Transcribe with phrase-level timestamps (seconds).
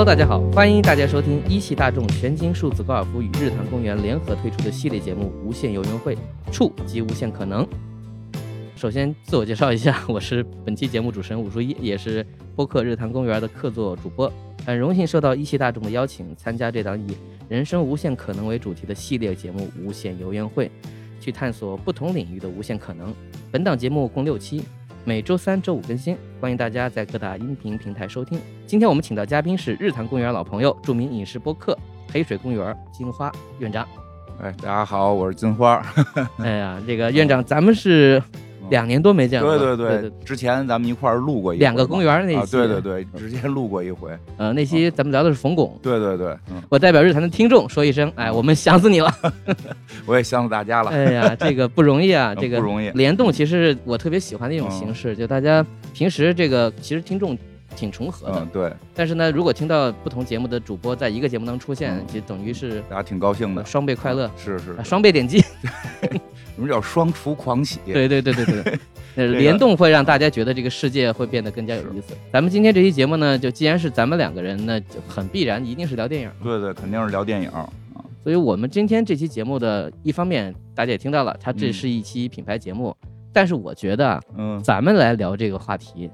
[0.00, 6.16] Hello，大家好，欢迎大家收听一汽大众全金数字高尔夫与日坛公园联合推出的系列节目《无限游园会》，
[6.50, 7.68] 触及无限可能。
[8.74, 12.26] 首先自我介绍一下，我是本期节目主持人武书一，也是
[12.56, 14.32] 播客日坛公园的客座主播。
[14.64, 17.14] 很荣幸受到一汽大众的邀请，参加这档以
[17.46, 20.64] 人生无限可能为主题的系列节目《无限游园会》，
[21.20, 23.14] 去探索不同领域的无限可能。
[23.50, 24.62] 本档节目共六期，
[25.04, 28.38] 每周三、周五更新，欢迎大家在各大音频平台收听。
[28.66, 31.72] 今天我们请到嘉宾是日坛公园老朋友、著名影视播客
[32.12, 33.88] 《黑水公园》金花院长。
[34.42, 35.82] 哎，大家好，我是金花。
[36.38, 38.22] 哎呀，这个院长，咱们是
[38.70, 39.58] 两年多没见了。
[39.58, 42.52] 对对对，之前咱们一块儿录过一两个公园那期。
[42.52, 44.10] 对对对，直接录过一回。
[44.36, 45.78] 呃，那期咱们聊的是冯巩。
[45.82, 46.36] 对对对，
[46.68, 49.12] 我代表日坛的听众说一声，哎，我们想死你了。
[50.06, 50.90] 我也想死大家了。
[50.90, 52.88] 哎呀，这个不容易啊， 这个不容易。
[52.90, 57.36] 联动其实是我特别喜欢的一种形式，就大家平时这个其实听众。
[57.76, 58.72] 挺重合的，对。
[58.96, 65.40] 但是呢，如果听到不同节目的主播在一个节目当中出现，就等于是大家挺高兴的，双倍快乐，是是，双倍点击，
[66.60, 67.78] 什么叫双厨狂喜？
[67.86, 68.78] 对对对对
[69.16, 72.14] 对， 联动会让大家觉得这个世界会变得更加有意思。
[72.30, 76.30] 咱们今天这期节目呢，就既然是咱们两个人那，就很必然一定是聊电影。
[76.44, 77.66] 对对，肯定是聊电影啊。
[78.22, 82.94] 所以我们今天这期节目的一方面，大家也听到了，它这是一期品牌节目，
[83.32, 86.10] 但是我觉得，嗯，咱们来聊这个话题。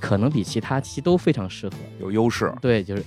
[0.00, 2.54] 可能比其他期都非常适合，有优势。
[2.60, 3.02] 对，就是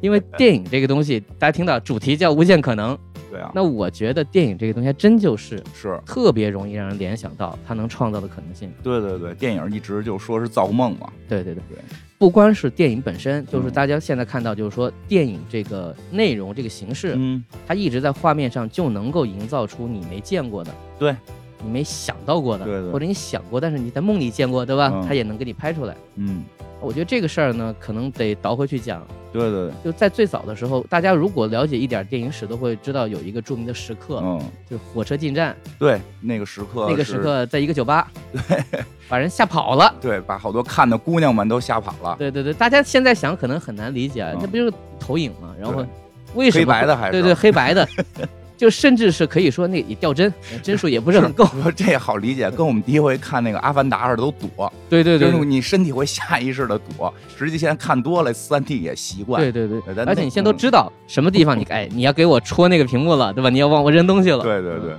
[0.00, 2.98] 因为电影这个东西，大家听到主题叫无限可能。
[3.32, 3.50] 对啊。
[3.54, 8.70] 那我觉得电影这个东西还真就是是特别容易让人联想到它能创造的可能性。
[8.82, 11.10] 对对对，电影一直就说是造梦嘛。
[11.26, 11.78] 对对对对，
[12.18, 20.70] 不光是电影本身，就是大家现在看到，就是说电影这个内容这个形式，嗯，它一直在画面上就能够营造出你没见过的。
[20.98, 21.16] 对。
[21.62, 25.04] 你没想到过的，对对，或者你想过，但是你在梦里见过，对吧？
[25.06, 25.96] 他也能给你拍出来。
[26.16, 26.44] 嗯，
[26.80, 29.06] 我觉得这个事儿呢，可能得倒回去讲。
[29.32, 35.56] 对对，就在最早的时候，大家如果了解一点电影史，都会知道有一个著名的时刻，嗯，就是火车进站。
[35.78, 38.62] 对，那个时刻，那个时刻，在一个酒吧，对，
[39.08, 39.94] 把人吓跑了。
[40.02, 42.14] 对，把好多看的姑娘们都吓跑了。
[42.18, 45.54] 对对对，大家现在想可能很难理解，那不就是投影吗？
[45.58, 45.82] 然后
[46.34, 47.88] 为什么黑白的还是对对黑白的？
[48.62, 51.44] 就甚至是可以说，那也掉帧，帧数也不是很够。
[51.74, 54.72] 这也好理解，跟我们第一回看那个《阿凡达》似的，都躲。
[54.88, 57.12] 对对对，就是你身体会下意识的躲。
[57.36, 59.42] 实际现在看多了，三 D 也习惯。
[59.42, 63.50] 对对对，而且你现在都知道什么地方，你 哎，你要给我戳那个屏幕了，对吧？
[63.50, 64.44] 你要往我扔东西了。
[64.44, 64.94] 对对对。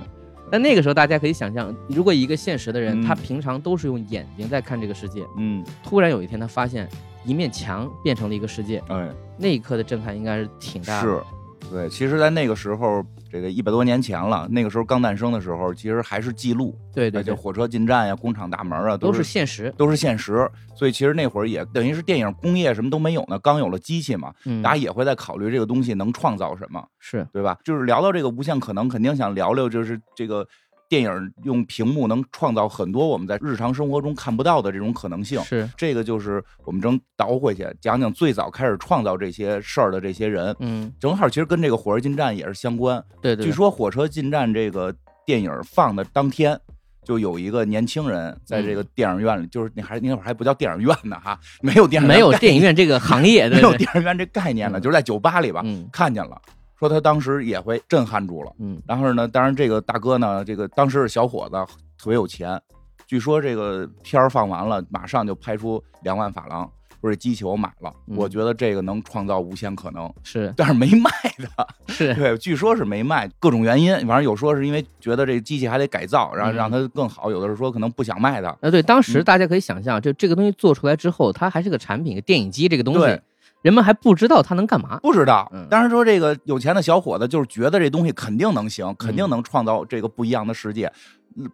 [0.50, 6.86] 但那个时候，大家可以想象，如果一个现实的人，他平常都是用眼睛在看这个世界，嗯，突然有一天他发现
[7.24, 9.08] 一面墙变成了一个世界，哎，
[9.38, 11.08] 那一刻的震撼应该是挺大的。
[11.08, 11.18] 是。
[11.70, 13.02] 对，其实，在那个时候，
[13.34, 16.78] 这个一百多年前了，那个时候刚诞生的时候，其实还是记录。
[16.94, 20.48] 对对，就火车进站呀，工厂大门啊，都是现实，都是现实。
[20.76, 27.58] 所以，其实那会儿也等于是电影工业什么都没有呢，刚有了机器嘛，大家也会在考虑这个东西能创造什么，是对吧？
[27.64, 30.46] 就是聊到这个无限可能，肯定想聊聊，就是这个。
[30.88, 35.68] 电影用屏幕能创造很多我们在日常生活中看不到的这种可能性，是。
[35.76, 43.44] 这个就是我们正倒回去讲讲最早开始创造这些事儿的这些人，嗯，正好其实跟这个火车进站也是相关，对对。
[43.44, 44.94] 据说火车进站这个
[45.26, 46.58] 电影放的当天，
[47.02, 56.40] 就有一个年轻人在这个电影院里，就是那还那会儿还不叫电影院呢哈， 没有电影没有电影院这个行业， 没有电影院这概念呢，就是在酒吧里吧，看见了。
[56.84, 61.56] 说他当时也会震撼住了，嗯，然后呢，当然这个大哥呢，这个当时是小伙子，
[61.96, 62.60] 特别有钱，
[63.06, 72.12] 据说这个片儿放完了，马上就拍出两万法郎，说这机器我买了，我觉得这个能创造无限可能，是，但是没卖的， 是。
[72.16, 78.54] 对，据说是没卖，各种原因，反正有说是因为觉得这机器还得改造，然后让它更好，有的是说可能不想卖它。
[78.60, 83.18] 呃，对，当时大家可以想象，就这个东西做出来之后，它还是个产品，电影机这个东西。
[83.64, 85.50] 人们还不知道它能干嘛，不知道。
[85.70, 90.92] 当然说这个有钱的小伙子就是觉得这东西肯定能行，肯定能创造这个不一样的世界。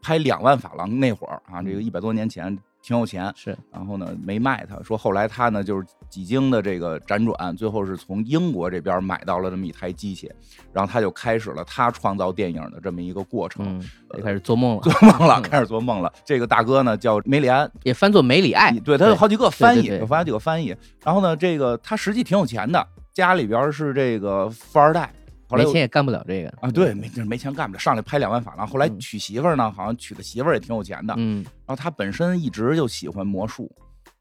[0.03, 2.59] 拍两万法郎那会儿啊，这个一百多年前。
[2.82, 10.31] 挺有钱是，然后呢没卖他，说后来他呢就是几经的这个辗转，最后是从英国这边买到了这么一台机器，
[10.73, 16.12] 然后他就开始了他创造电影的这么一个过程，嗯开始做梦了，做梦了， 开始做梦了。
[16.25, 20.75] 这个大哥呢叫梅里安，也翻作梅里爱，对他有好几个翻译，有好几个翻译。
[21.05, 25.12] 然后呢，这个他实际挺有钱的，家里边是这个富二代。
[25.56, 28.67] 没钱也干不了这个啊，对，没没钱干不了，上来拍两万法郎。
[28.67, 31.14] 后来娶媳妇儿呢，好像娶的媳妇儿也挺有钱的。
[31.17, 33.70] 嗯，然后他本身一直就喜欢魔术，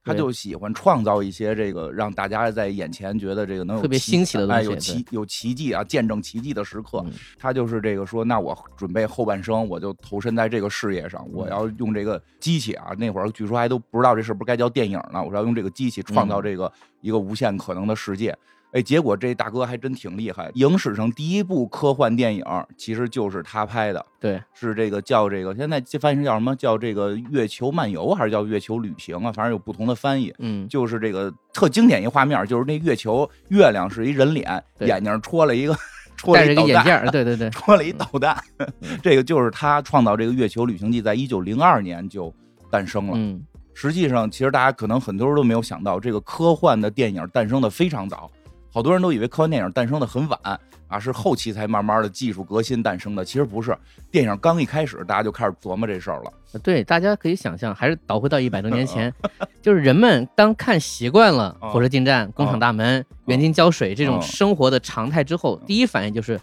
[0.03, 7.05] 他就喜欢创造一些这个让大家在眼前觉得这个能有特别新奇的东西，有奇有奇迹啊，见证奇迹的时刻。
[7.37, 12.91] 他就是这个说，那我准备后半生我就投身在这个事业上，我要用这个机器啊。
[12.97, 16.71] 那会儿据说还都不知道这是不是该叫电影呢，我要用这个机器创造这个
[17.01, 18.35] 一个无限可能的世界。
[18.71, 22.43] 哎，结果这大哥还真挺厉害，影史上第一部科幻电影
[22.77, 29.31] 其实就是他拍的，对，是这个叫这个现在翻译成叫什么叫这个月球漫游还是叫月球旅行啊？
[29.31, 30.33] 反正有不同的翻译。
[30.37, 35.75] 嗯，就是这个特经典一画面，就是那月球月亮是一人脸，眼睛戳了一个
[36.15, 38.37] 戳了一个眼镜儿，对对对， 戳了一导弹。
[38.81, 42.31] 嗯这个就是他创造这个月球旅行记，在一九零二年就
[42.69, 43.13] 诞生了。
[43.15, 43.41] 嗯，
[43.73, 48.29] 实际上，其实大家可能很多人都没有想到，这个科幻的电影诞生的非常早，
[48.71, 50.39] 好多人都以为科幻电影诞生的很晚
[50.87, 53.23] 啊，是后期才慢慢的技术革新诞生的。
[53.23, 53.77] 其实不是，
[54.11, 56.33] 电影刚一开始，大家就开始琢磨这事儿了。
[56.63, 59.13] 对，大家可以想象，还是倒回到一百多年前，
[59.61, 66.39] 就是人们当看习惯了嗯火车进站、工厂大门、园丁浇水这种嗯生活的常态之后，第一反应就是，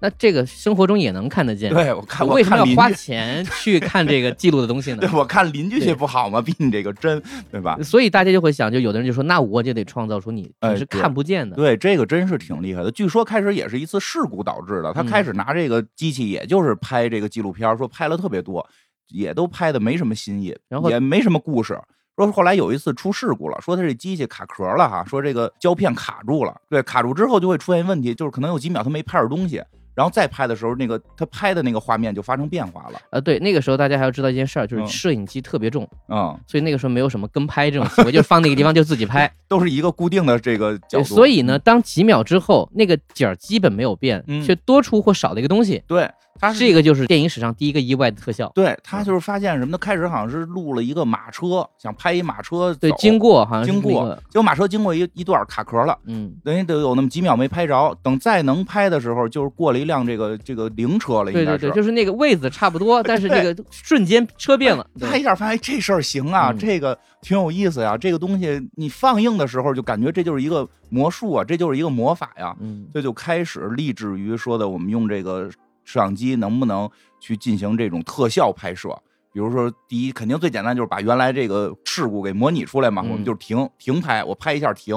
[0.00, 1.72] 那这个生活中也能看得见。
[1.72, 5.10] 对我看，我为什么要花钱去看这个记录的东西呢 对？
[5.10, 6.40] 我看邻居对去不好吗？
[6.40, 7.76] 比你这个真，对吧？
[7.82, 11.56] 所以大家就会想，就有的人就说，那我就得创造出你哎你是看不见的。
[11.56, 12.90] 对，这个真是挺厉害的。
[12.90, 18.64] 据说开始也是一次事故导致的，他嗯开始拿这个机器，也就是拍这个纪录片，说拍了特别多，
[19.08, 21.78] 也都拍的没什么新意，然后也没什么故事。
[22.16, 29.62] 说后来有一次出事故了，说他这机器卡壳了哈，说这个胶片卡住了，对，卡住之后就会出现问题，就是可能有几秒他没拍着东西，
[29.98, 34.86] 然后再拍的时候，那个他拍的那个画面就发生变化了，呃，对，那个时候大家还要知道一件事儿，就是嗯。
[34.86, 39.28] 摄影机特别重，嗯，所以那个时候没有什么跟拍这种行为，就放那个地方就自己拍。
[39.48, 44.40] 都是一个固定的这个角，度，所以呢，当几秒之后，那个景儿基本没有变，嗯。
[44.44, 48.50] 却多出或少了一个东西，对，他是这个就是电影史上第一个意外的特效。
[48.54, 49.78] 对他就是发现什么呢？
[49.78, 57.96] 开始好像是录了一个马车，想拍一马车对，经过好像经过那个，结果马车经过一一段卡壳了，嗯，等于得有那么几秒没拍着。
[58.02, 61.58] 等再能拍的时候，就是过了一辆这个这个灵车了，应该是。
[61.58, 64.86] 对对对，就是那个位子差不多， 但是这个瞬间车变了。
[64.98, 67.96] 对他一下发现这事儿行啊，嗯这个挺有意思呀。
[67.96, 72.54] 这个东西你放映的时候就感觉这就是一个魔术啊，这就是一个魔法呀。
[72.60, 75.50] 嗯，这就开始立志于说的，我们用这个
[75.88, 76.88] 摄像机能不能
[77.18, 78.90] 去进行这种特效拍摄？
[79.32, 83.10] 比如说，第一肯定最简单就是把原来这个事故给模拟出来嘛，嗯。
[83.10, 84.94] 我们就停停拍，我拍一下停，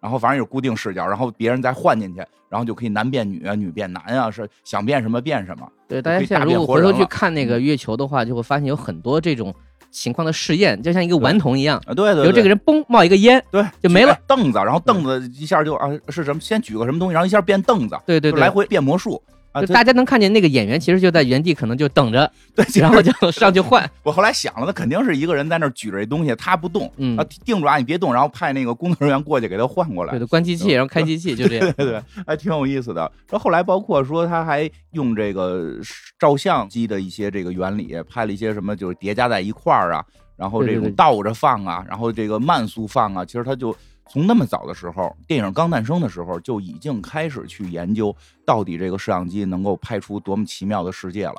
[0.00, 2.18] 然后反正有固定视角，然后别人再换进去，
[2.48, 5.68] 然后就可以男变女啊，女变男啊，是想变什么变什么。
[5.86, 9.54] 对，大家如果回头去看那个月球的话，就会发现有很多这种
[9.90, 14.16] 情况的试验，就像一个顽童一样，啊，对对对，比如这个人嘣冒一个烟，对就没了。
[14.26, 19.22] 凳子，然后凳子一下就啊是什么，先举个什么东西，然后一下变凳子，对对对，就来回变魔术
[19.60, 23.88] 就大家能看见那个演员其实就在原地，可能就等着， 对，然后就上去换。
[24.02, 30.20] 我后来想了，那肯定是一个人在那儿举着这东西，他不动，嗯啊，定住啊，你别动，然后派那个工作人员过去给他换过来对。
[30.20, 31.72] 对，关机器，然后开机器， 就这样。
[31.76, 33.02] 对对，还挺有意思的。
[33.28, 35.76] 然后后来包括说他还用这个
[36.18, 40.04] 照相机的一些这个原理，拍了一些什么就是叠加在一块儿啊，
[40.36, 43.76] 然后这种倒着放啊，然后这个慢速放啊，其实他就。
[44.08, 48.14] 从那么早的时候，电影刚诞生的时候，就已经开始去研究
[48.44, 51.34] 到底这个摄像机能够拍出多么奇妙的世界了。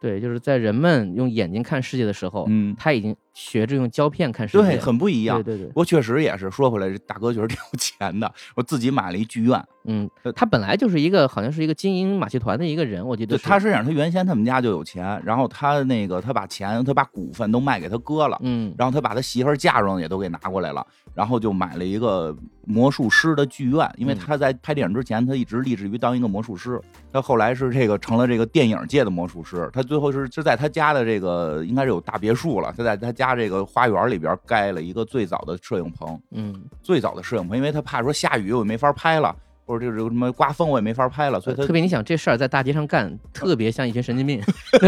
[0.00, 5.42] 对，就是在人们用眼睛看世界的时候，嗯，他已经学着用胶片看世界对，很不一样。
[5.42, 9.62] 对对对不，过确实也是说回来，这大哥确实挺有钱的，我自己买了一剧院。
[9.84, 26.80] 嗯呃，他本来就是一个好像是一个经营马戏团的一个人，我记得对，他实际上，他原先他们家就有钱，然后他那个他把钱，他把股份都卖给他哥了，嗯然后他把他媳妇儿嫁妆也都给拿过来了，然后就买了一个魔术师的剧院，因为嗯他在拍电影之前，他一直立志于当一个魔术师，
[27.12, 44.42] 他后来是这个成了这个电影界的魔术师，他最后是是在他家的这个应该是有大别墅了，他在他家这个花园里边盖了一个最早的摄影棚，嗯，最早的摄影棚，因为他怕说下雨我也没法拍了，或者这个什么刮风我也没法拍了，所以他特别你想这事儿在大街上干，特别像一群神经病，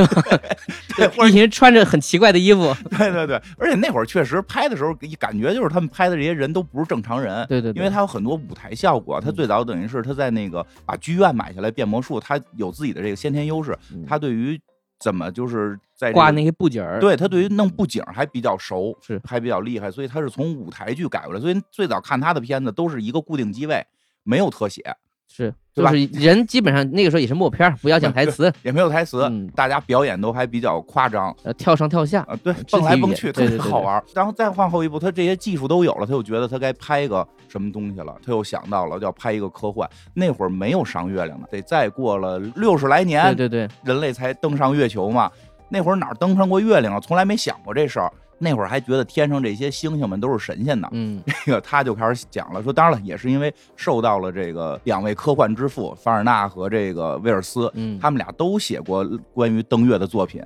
[0.96, 2.74] 对或者 一群穿着很奇怪的衣服。
[2.98, 7.46] 对对对，而且那会儿确实拍的时候，一感觉就是他们拍的这些人都不是正常人。
[7.46, 14.60] 对对对，因为他有很多舞台效果，他嗯最早等于是他在那个把剧院买下来变魔术，他有自己的这个先天优势，嗯他对于
[14.98, 19.20] 怎么就是在、这个、挂那些布景儿，对他对于弄布景还比较熟，是。
[19.24, 23.84] 还比较厉害，所以他是从舞台剧改过来，所以最早看他的片子都是一个固定机位，
[24.22, 24.96] 没有特写，
[25.36, 31.34] 是就是人基本上那个时候也是默片儿，不要讲台词，也没有台词，嗯大家表演都还比较夸张。
[31.42, 34.04] 呃，跳上跳下，啊，对，蹦来蹦去，特别好玩儿。
[34.14, 39.90] 然后再往后一步，他这些技术都有了，他又觉得他该拍一个什么东西了，他又想到了要拍一个科幻。
[40.14, 45.28] 那会儿没有上月亮的，得再过了六十来年，对对对，人类才登上月球嘛。
[45.68, 47.00] 那会儿哪儿登上过月亮啊？
[47.00, 48.12] 从来没想过这事儿。
[48.44, 50.88] 那会儿还觉得天上这些星星们都是神仙呢。
[50.92, 60.40] 嗯 这个他就开始讲了，说当然了，也是因为受到了这个两位科幻之父凡尔纳和这个威尔斯，嗯，他们俩都写过关于登月的作品。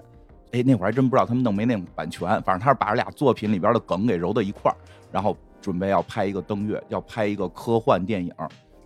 [0.53, 4.77] 哎，那会儿还真不知道他们弄没那种版权，反正他是把这俩作品里边的梗给揉到一块儿，
[5.13, 8.33] 然后准备要拍一个登月，要拍一个科幻电影。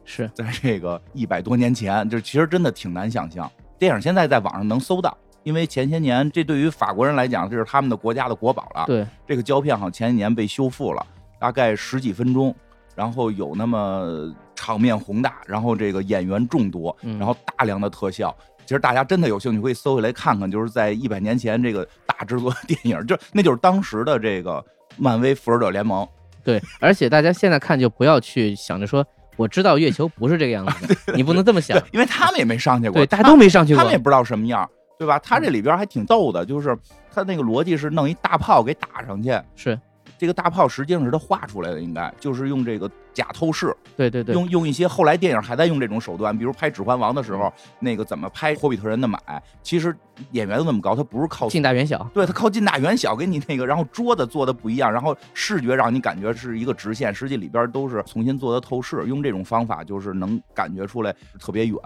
[0.05, 3.49] 是在这个一百多年前，就其实真的挺难想象。
[3.79, 8.85] 电影现在在网上能搜到，因为前些年这对于法国人来讲，这是他们的国家的国宝了。
[8.87, 11.07] 对，这个胶片好像前几年被修复了，
[11.39, 12.55] 大概十几分钟，
[12.95, 18.35] 然后有那么场面宏大，然后这个演员众多，嗯然后大量的特效。
[18.65, 24.65] 其实大家真的有兴趣可以搜回来看看，就是在一百年前这个大制作 电影，就那就是当时的这个
[24.97, 26.07] 漫威复仇者联盟。
[26.45, 29.05] 对，而且大家现在看就不要去想着说，
[29.37, 33.99] 我知道月球不是这个样子的， 你不能这么想。，因为他们也没上去过，对，大家都没上去过他们也。
[33.99, 34.69] 不知道什么样，
[35.03, 35.19] 对吧？
[35.19, 36.79] 他这里边还挺逗的，就是
[37.13, 39.77] 他那个逻辑是弄一大炮给打上去，是
[40.17, 49.19] 这个大炮实际上是他画出来的，应该就是用这个假透视，对对对，用用一些后来电影还在用这种手段，比如拍《指环王》的时候，那个怎么拍霍比特人的买，
[49.65, 49.93] 其实
[50.31, 52.09] 演员都那么高，他不是靠近大远小。
[52.15, 61.77] 对他靠近大远小给你那个，然后桌子做的不一样，然后视觉让你感觉是一个直线，实际里边都是重新做的透视，用这种方法就是能感觉出来特别远。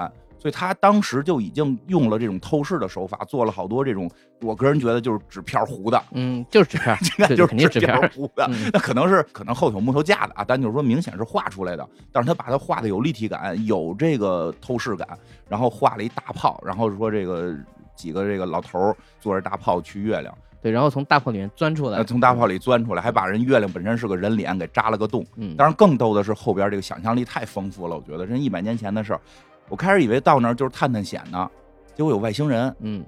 [0.46, 4.08] 所以他当时就已经用了这种透视的手法，做了好多这种，
[4.42, 6.96] 我个人觉得就是纸片糊的，嗯，就是纸片
[7.36, 8.10] 就是纸片。
[8.10, 8.46] 糊的。
[8.48, 17.52] 嗯 那可能是可能后头有木头架的啊，但就是说明显是画出来的，但是他把它画的有立体感，有这个透视感，然后画了一大炮，然后说这个
[17.96, 20.32] 几个这个老头儿坐着大炮去月亮。
[20.62, 25.26] 对，然后从大炮里面钻出来呃，，从大炮里钻出来，还把人月亮本身是个人脸给扎了个洞。
[25.34, 29.20] 嗯，当然，更逗的是后边这个想象力太丰富了，我觉得人一百年前的事儿。
[29.68, 31.50] 我开始以为到那儿就是探探险呢，
[31.94, 33.04] 结果有外星人，嗯，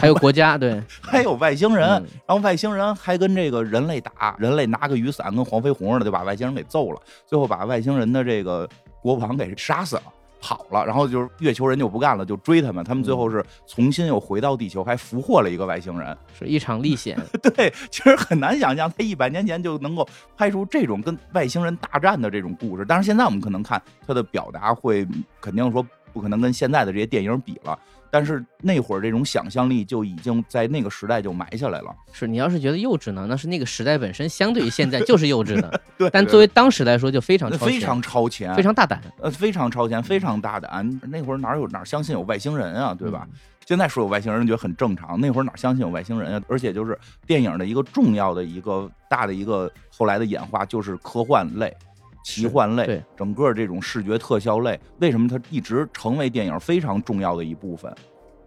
[0.00, 8.68] 还有国家，对， 还有外星人，嗯然后外星人还跟这个人类打，人类拿个雨伞跟黄飞鸿似的，就把外星人给揍了，最后把外星人的这个
[9.02, 10.02] 国王给杀死了。
[10.44, 12.84] 跑了，然后就是月球人就不干了，就追他们。
[12.84, 16.14] 他们最后是重新又回到地球，还俘获了一个外星人。
[16.38, 17.18] 是一场历险。
[17.56, 22.84] 对，其实很难想象，他一百年前就能够拍出这种跟外星人大战的这种故事。
[22.86, 25.08] 但是现在我们可能看他的表达会，
[25.40, 25.82] 肯定说
[26.12, 27.78] 不可能跟现在的这些电影比了。
[28.14, 31.92] 但是那会儿这种想象力就已经在那个时代就埋下来了。
[32.12, 41.00] 是你要是觉得幼稚呢，那是那个时代本身相对于现在就是幼稚的， 对，但作为当时来说就非常非常超前，非常大胆，呃非常超前，非常大胆。
[41.08, 43.26] 那会儿哪有哪儿相信有外星人啊，对吧？
[43.32, 43.36] 嗯？
[43.66, 46.42] 现在说有外星人觉得很正常，那会儿哪相信有外星人啊？
[46.46, 51.76] 而且就是电影的一个重要的一个大的一个后来的演化，就是科幻类、
[52.24, 57.94] 奇幻类对，整个这种视觉特效类，为什么它一直成为电影非常重要的一部分？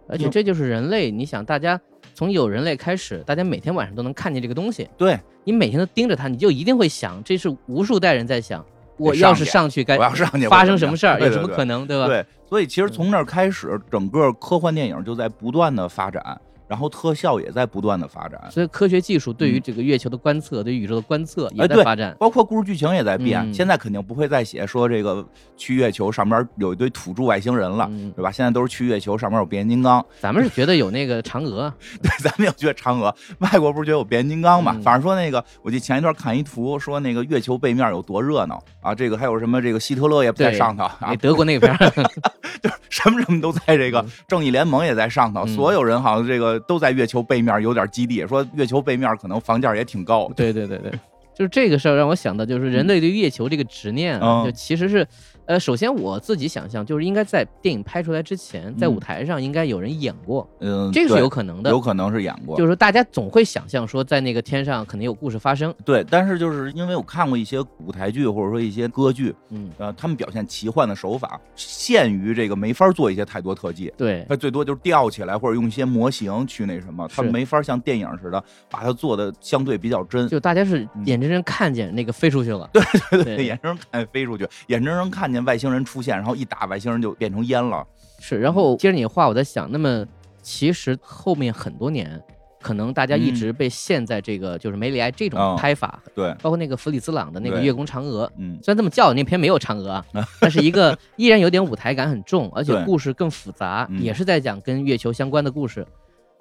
[0.08, 1.80] 而且这就是人类，你想，大家
[2.12, 8.64] 从有人类开始，大家每天晚上都能看见这个东西，对，你每天都盯着它，你就一定会想，这是无数代人在想，
[8.96, 12.06] 我要是上去该我要上去发生什么事儿，有什么可能，对吧？
[12.06, 18.40] 对，所以其实从那儿开始，整个科幻电影就在不断的发展，然后特效也在不断的发展。
[18.50, 22.14] 所以科学技术对于嗯这个月球的观测，对于宇宙的观测也在发展。
[22.20, 28.30] 包括故事剧情也在变，嗯现在肯定不会再写说这个去月球上面有一堆土著外星人了，嗯，对吧？
[28.30, 31.72] 现在都是去月球上面有变形金刚，咱们是觉得有那个嫦娥，
[32.02, 34.72] 对，咱们也觉得嫦娥，外国不是觉得有变形金刚嘛？
[34.76, 38.94] 嗯反正说那个，我记得前一段看一图，说那个月球背面有多热闹啊！
[38.94, 41.76] 这个还有什么这个希特勒也在上头啊，德国那边，
[42.62, 50.30] 就是什么什么都在这个嗯正义联盟也在上头，嗯所有人好像这个都在月球背面有点基地，说月球背面可能房价也挺高。
[50.34, 50.90] 对对对对，
[51.34, 54.44] 就是这个事儿让我想到，就是人类对月球这个执念啊，嗯。
[54.44, 55.06] 就其实是，
[55.48, 61.70] 呃，首先我自己想象，就是应该在电影拍出来之前，在嗯舞台上应该有人演过，嗯，这个是有可能的。
[61.70, 65.74] 有可能是演过，就是说，大家总会想象说，在那个天上可能有故事发生。
[65.86, 66.04] 对。
[66.10, 80.28] 但是就是因为我看过一些舞台剧或者说一些歌剧，嗯，呃，他们表现奇幻的手法限于这个没法做一些太多特技，对，他最多就是吊起来或者用一些模型去那什么，它是没法像电影似的把它做的相对比较真。
[80.28, 82.68] 就大家是嗯眼睁睁看见那个飞出去了。
[82.70, 87.86] 对对，眼睁睁看见飞出去，眼睁睁看见外星人出现，然后一打外星人就变成烟了。
[88.18, 88.38] 是。
[88.38, 90.04] 然后接着你的话，我在想，那么
[90.42, 92.20] 其实后面很多年，
[92.60, 100.04] 可能大家一直被陷在这个就是梅里埃这种嗯拍法，对，包括那个弗里兹朗的那个《月宫嫦娥》，嗯，虽然这么叫，那篇没有嫦娥啊，
[100.40, 105.86] 但是一个依然有点舞台感很重，而且故事更复杂，嗯也是在讲跟月球相关的故事，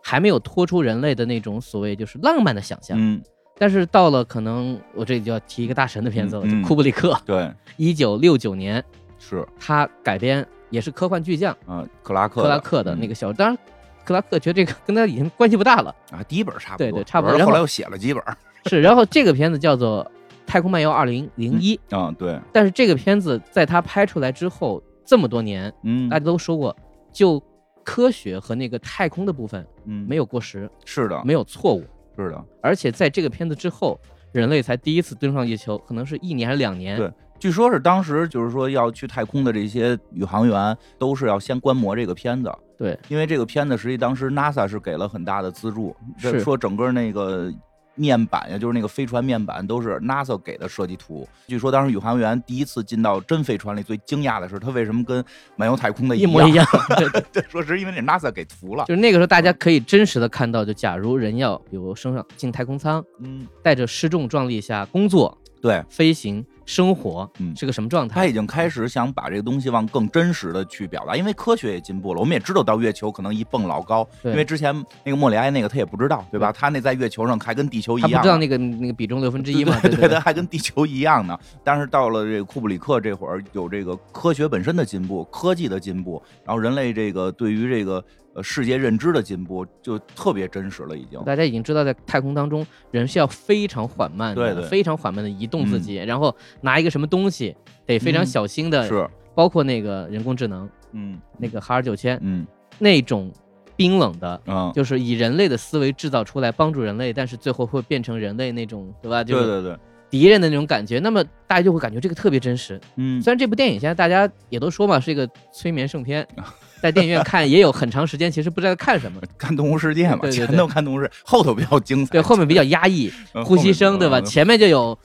[0.01, 2.97] 还没有拖出人类的那种所谓就是浪漫的想象。
[2.99, 3.21] 嗯，
[3.57, 6.61] 但是到了可能我这里就要提一个大神的片子了，嗯。
[6.61, 8.83] 嗯就库布里克，对，一九六九年
[9.17, 12.99] 是，他改编也是科幻巨匠嗯，克拉克，克拉克的嗯。
[12.99, 13.57] 那个小，当然
[14.05, 17.37] 克拉克觉得这个跟他已经关系不大了，啊，第一本差不多，对对差不多。
[17.37, 18.23] 然后后来又写了几本，
[18.65, 18.81] 是。
[18.81, 20.05] 然后这个片子叫做
[20.45, 26.07] 《太空漫游二零零一》，啊，对，但是这个片子在他拍出来之后这么多年，嗯。
[26.09, 26.75] 大家都说过，
[27.11, 27.41] 就
[27.83, 31.83] 科学和那个太空的部分嗯，没有过时，是的，没有错误，
[32.17, 34.00] 是的，而且在这个片子之后，
[34.33, 36.97] 人类才第一次登上月球，可能是一年还是两年。
[36.97, 37.09] 对，
[37.39, 46.39] 据说是当时就是说要去太空的这些宇航员都是要先观摩这个片子，对，因为这个片子实际当时 NASA 是给了很大的资助，是。
[46.39, 47.53] 说整个那个。
[47.97, 51.27] 面板呀，就是那个飞船面板，都是 NASA 给的设计图。
[51.47, 55.23] 据说当时宇航员第一次进到真飞船里，最惊讶的是他为什么跟
[55.55, 56.65] 漫游太空的一模一样。
[56.97, 58.85] 对 对，对说是因为那 NASA 给图了。
[58.85, 65.37] 就是那个时候，大家可以真实的看到，就假如人要比如升上进太空舱，嗯，带着失重状力下工作，
[65.67, 66.45] 对，飞行。
[66.65, 68.13] 生活嗯是个什么状态？
[68.13, 72.19] 他已经开始想把这个东西往更真实的去表达，因为科学也进步了。
[72.19, 76.51] 我们也知道到月球可能一蹦老高，因为之前那个莫里埃那个他也不知道，对吧？
[76.51, 79.79] 他那在月球上还跟地球一样，他不知道那个那个比重六分之一嘛？
[79.79, 81.39] 对对，他还跟地球一样呢。
[81.63, 88.03] 但是到了这个库布里克这会儿，有这个科学本身的进步，科技的进步，然后人类这个对于这个。
[88.38, 91.20] 呃，世界认知的进步就特别真实了，已经。
[91.24, 97.56] 大家已经知道，在太空当中，人是要非常缓慢的，非常缓慢的移动自己，然后拿一个什么东西，
[97.88, 98.88] 得非常小心的。
[98.88, 102.46] 是，包括那个人工智能，嗯，那个哈尔九千，嗯，
[102.77, 103.32] 那种
[103.75, 109.24] 冰冷的，嗯，就是以人类的思维制造出来帮助人类，但是最后会变成人类那种，对吧？
[109.24, 109.75] 对对对，
[110.12, 111.00] 敌人的那种感觉。
[111.00, 112.79] 那么大家就会感觉这个特别真实。
[112.98, 116.27] 嗯，虽然这部电影现在大家也都说嘛，是一个催眠圣片。
[116.81, 123.12] 在电影院看也有很长时间，其实不知道看什么， 看《动物世界》嘛，前头看《动物世界》，后头比较精彩，对，后面比较压抑，
[123.46, 124.22] 呼吸声，对吧？
[124.22, 124.98] 前面就有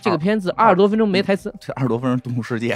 [0.00, 2.74] 这个片子二十多分钟没台词，这二十多分钟《动物世界》，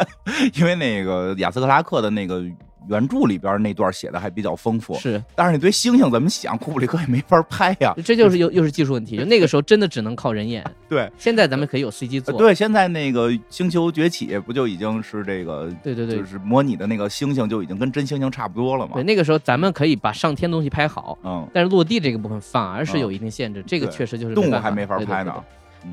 [0.58, 2.42] 因为那个亚斯克拉克的那个。
[2.88, 10.64] 原著里边那段写的还比较丰富，是，但是你对星星怎么想，库布里克也没法拍呀，这就是又又是技术问题，就那个时候真的只能靠人眼。
[10.88, 12.36] 对，现在咱们可以有 CG 做。
[12.36, 15.70] 对，现在那个《星球崛起》不就已经是这个？
[15.82, 18.92] 对对对，就是模拟的那个星星就已经跟真星星差不多了嘛。
[18.94, 25.34] 对，那个时候咱们可以把上天东西拍好，嗯，但是落地这个部分反而是有一定限制，这个确实就是动物还没法拍呢。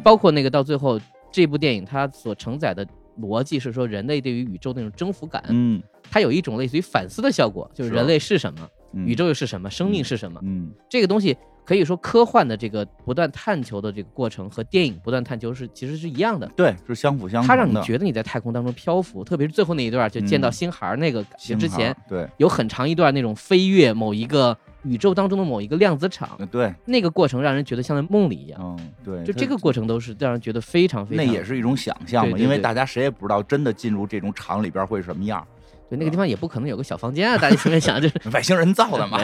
[0.03, 0.99] 包括那个到最后
[1.31, 2.85] 这部电影它所承载的。
[3.19, 24.57] 逻辑是说，人类对于宇宙那种征服感，嗯，它有一种类似于反思的效果，就是人类是什么，宇宙又是什么，生命是什么，嗯，这个东西可以说科幻的这个不断探求的这个过程和电影不断探求是其实是一样的，对，是相辅相成它让你觉得你在太空当中漂浮，特别是最后那一段，就见到星孩那个之前，对，有很长一段那种飞跃某一个。
[24.85, 28.57] 宇宙当中的某一个量子场，对那个过程让人觉得像在梦里一样。
[28.63, 31.25] 嗯，对，就这个过程都是让人觉得非常非常。
[31.25, 35.45] 那也是一种想象嘛，因为大家谁也不知道真的进入这种场里边会什么样。
[35.89, 39.19] 对，那个地方也不可能有个小房间啊，大家随便想，就是 外星人造的嘛。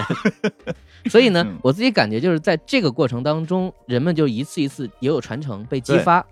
[1.09, 6.25] 所以呢，我自己感觉就是在这个过程当中，人们就一次一次也有传承被激发，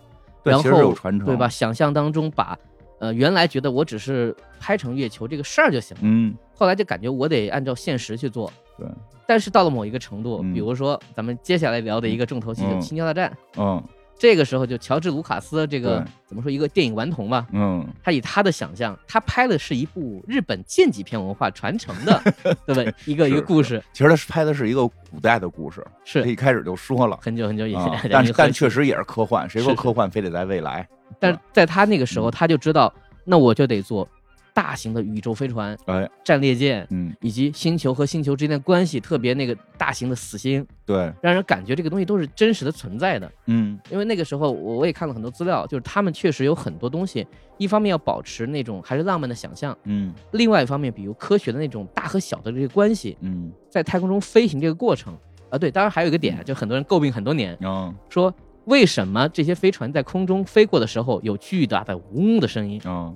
[0.44, 0.94] 然后
[1.26, 1.48] 对吧？
[1.48, 2.58] 想象当中把。
[3.00, 8.88] 呃，原来觉得我只是拍成月球这个事儿就行了，嗯，后来就感觉我得按照现实去做，对。
[9.28, 13.30] 但是到了某一个程度，比如说咱们接下来聊的一个重头戏就《星球大战》，
[13.62, 13.84] 嗯，
[14.18, 22.22] 这个时候就乔治·卢卡斯这个怎么说一个电影顽童吧，嗯，他以他的想象，他拍的是一部日本剑戟片文化传承的，
[22.66, 22.92] 对吧？
[23.06, 23.84] 一个一个故事。
[23.92, 26.24] 其实他拍的是一个古代的故事，是。
[26.30, 30.88] 一开始就说了，很久很久以前， 但但确实也是科幻，谁说科幻非得在未来？
[31.20, 32.94] 但是在他那个时候，他就知道，
[33.26, 34.08] 那我就得做
[34.54, 47.26] 大型的宇宙飞船，哎，战列舰，嗯，以及星球和星球之间的关系，特别那个大型的死星，对，让人感觉这个东西都是真实的存在的，嗯，因为那个时候我我也看了很多资料，就是他们确实有很多东西，
[47.58, 55.18] 一方面要保持那种还是浪漫的想象，嗯，另外一方面，比如科学的那种大和小的这个关系，嗯，在太空中飞行这个过程，
[55.50, 58.34] 啊，对，当然还有一个点，就很多人诟病很多年，嗯，说。
[58.66, 62.82] 为什么这些飞船在空中飞过的时候有巨大的嗡的声音？
[62.86, 63.14] 嗯，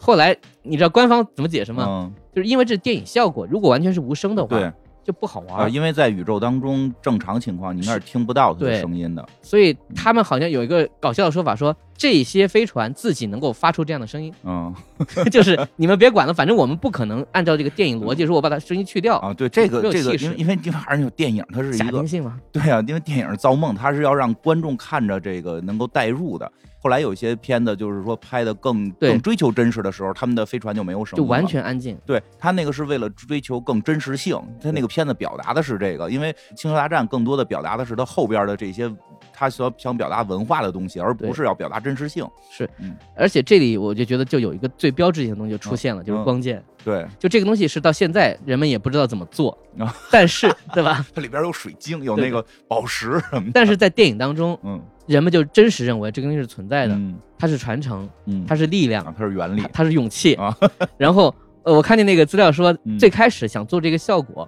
[0.00, 1.84] 后来你知道官方怎么解释吗？
[1.86, 4.72] 嗯，就是因为这是电影效果，如果完全是无声的话，对。
[5.02, 9.26] 就不好玩，因为在宇宙当中，正常情况你应该是听不到它的声音的。
[9.40, 14.32] 所以他们好像有一个搞笑的说法，说这些飞船自己能够发出这样的声音。
[14.44, 14.72] 嗯，
[15.32, 19.32] 就是你们别管了，反正我们不可能按照这个电影逻辑说，我把它声音去掉啊。
[19.32, 22.38] 对，这个这个，因为因为这玩意儿有电影，它是一个假定性嘛。
[22.52, 26.52] 对啊，因为电影造梦，它是要让观众看着这个能够代入的。
[26.82, 31.96] 后来有些片子就是说拍的更更追求真实的时候，他们的飞船就没有声音，就完全安静。
[32.06, 38.90] 对他那个是为了追求更真实性，他那个片子表达的是这个，因为《星球大战》更多的表达的是他后边的这些
[39.32, 42.26] 他所想表达文化的东西，而不是要表达真实性。
[42.50, 42.68] 是，
[43.14, 46.64] 而且这里我就觉得就有一个最标志性的东西就出现了，就是光剑。
[46.82, 49.56] 对，就这个东西是到现在人们也不知道怎么做，
[50.10, 51.04] 但是对吧？
[51.14, 53.50] 它里边有水晶，有那个宝石什么的。
[53.52, 54.80] 但是在电影当中，嗯。
[55.10, 60.34] 人们就真实认为这个东西是存在的，嗯，它是传承，嗯，它是力量，它是原理，它是勇气。
[60.34, 60.56] 啊。
[60.96, 64.46] 然后，呃，我看见那个资料说，最开始想做这个效果，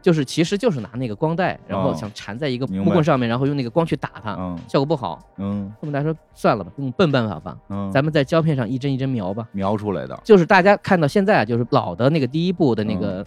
[0.00, 4.56] 就是其实就是拿那个光带，然后哦想缠在一个木棍上面，然后用那个光去打它，嗯。
[4.68, 5.18] 效果不好。
[5.38, 5.68] 嗯。
[5.80, 9.48] 后面大家说算了吧，用笨办法吧，嗯，咱们在胶片上一帧一帧描吧。
[9.50, 13.26] 描出来的，就是大家看到现在啊，就是老的那个第一部的那个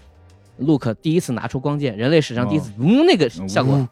[0.57, 3.85] Look 第一次拿出光剑，人类史上第一次嗯那个效果呜，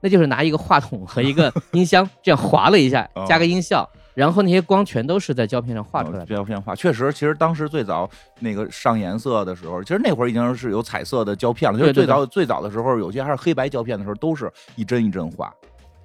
[0.00, 6.26] 那就是拿一个话筒和 一个音箱这样划了一下哦，加个音效，然后那些光全都是在胶片上画出来的。
[6.26, 8.08] 胶片画确实，其实当时最早
[8.40, 11.78] 那个上颜色的时候，其实那会儿已经是有彩色的胶片了。
[11.78, 15.52] 就是最早最早的时候，有些还是黑白胶片的时候，都是一帧一帧画，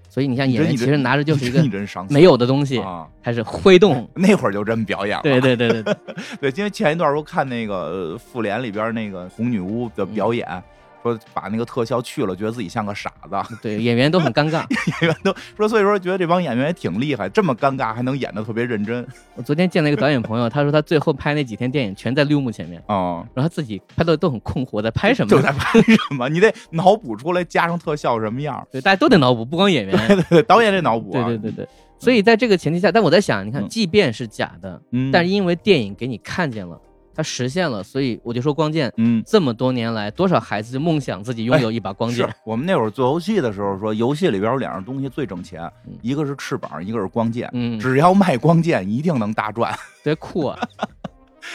[0.10, 1.64] 所以你像演其实拿着就是一个
[2.10, 3.08] 没有的东西，啊。
[3.24, 4.10] 开始挥动。
[4.16, 5.22] 那会儿就这么表演了。
[5.24, 5.96] 对对对对对，
[6.50, 10.48] 对，因为前一段我看那个呃复联里边那个红女巫的表演，
[11.02, 13.56] 说把那个特效去了，觉得自己像个傻子。
[13.62, 14.64] 对演员都很尴尬。
[15.02, 23.26] 演员都说，所以说觉得这帮演员也挺厉害，这么尴尬还能演的特别认真 我昨天见了一个导演朋友，他说他最后拍那几天电影全在绿幕前面，哦。
[23.34, 25.30] 然后他自己拍的都很困惑，在拍什么？
[25.30, 26.28] 就在拍什么？
[26.30, 28.66] 你得脑补出来，加上特效什么样？
[28.72, 29.96] 对，大家都得脑补，不光演员。
[30.08, 31.26] 对对对，导演得脑补、啊。
[31.26, 31.68] 对对对对，
[32.00, 36.80] 所以在这个前提下，但我在想，你看，嗯即便是假的，嗯，但是因为电影给你看见了，
[37.14, 38.92] 它实现了，所以我就说光剑。
[38.98, 42.36] 嗯，这么多年来，多少孩子就梦想自己拥有一把光是剑？
[42.46, 47.50] 我们那会儿做游戏的时候说，游戏里边有两样东西最挣钱，嗯一个是翅膀，一个是光剑。
[47.54, 49.72] 嗯，只要卖光剑，一定能大赚。
[50.04, 50.58] 特别酷啊！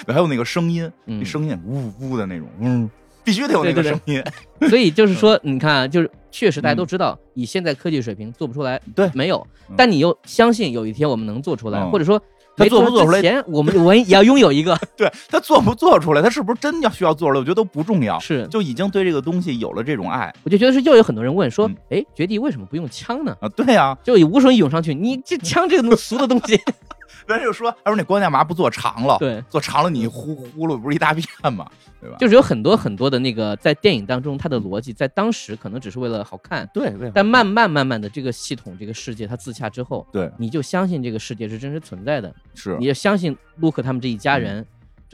[0.07, 2.91] 还有那个声音，嗯那声音呜呜的那种，嗯，
[3.25, 4.23] 必须得有那个对对声音。
[4.69, 12.21] 所以就是说，你看啊，就是确实大家都知道，以现在科技水平做不出来，嗯对没有嗯，但你又相信有一天我们能做出来，嗯或者说
[12.57, 23.37] 他做做不做出来之前，我们我也要拥有一个， 对他做不做出来，他是不是真要需要做出来，我觉得都不重要，是，就已经对这个东西有了这种爱我就觉得是又有很多人问说嗯，哎，绝地为什么不用枪呢？
[23.41, 23.49] 啊。
[23.51, 26.61] 对啊、就以无数人涌上去，你这枪这个东 俗的东西，
[27.27, 31.69] 别人就说，他说那光干嘛不做长了，对，做长了你呼呼噜不是一大片吗？
[32.01, 32.17] 对吧？
[32.19, 44.67] 就是有很多很多的那个在电影当中，它的逻辑在当时可能只是为了好看，对对，但慢慢慢慢的这个系统这个世界它自洽之后，对你就相信这个世界是真实存在的，是你，就相信卢克他们这一家人。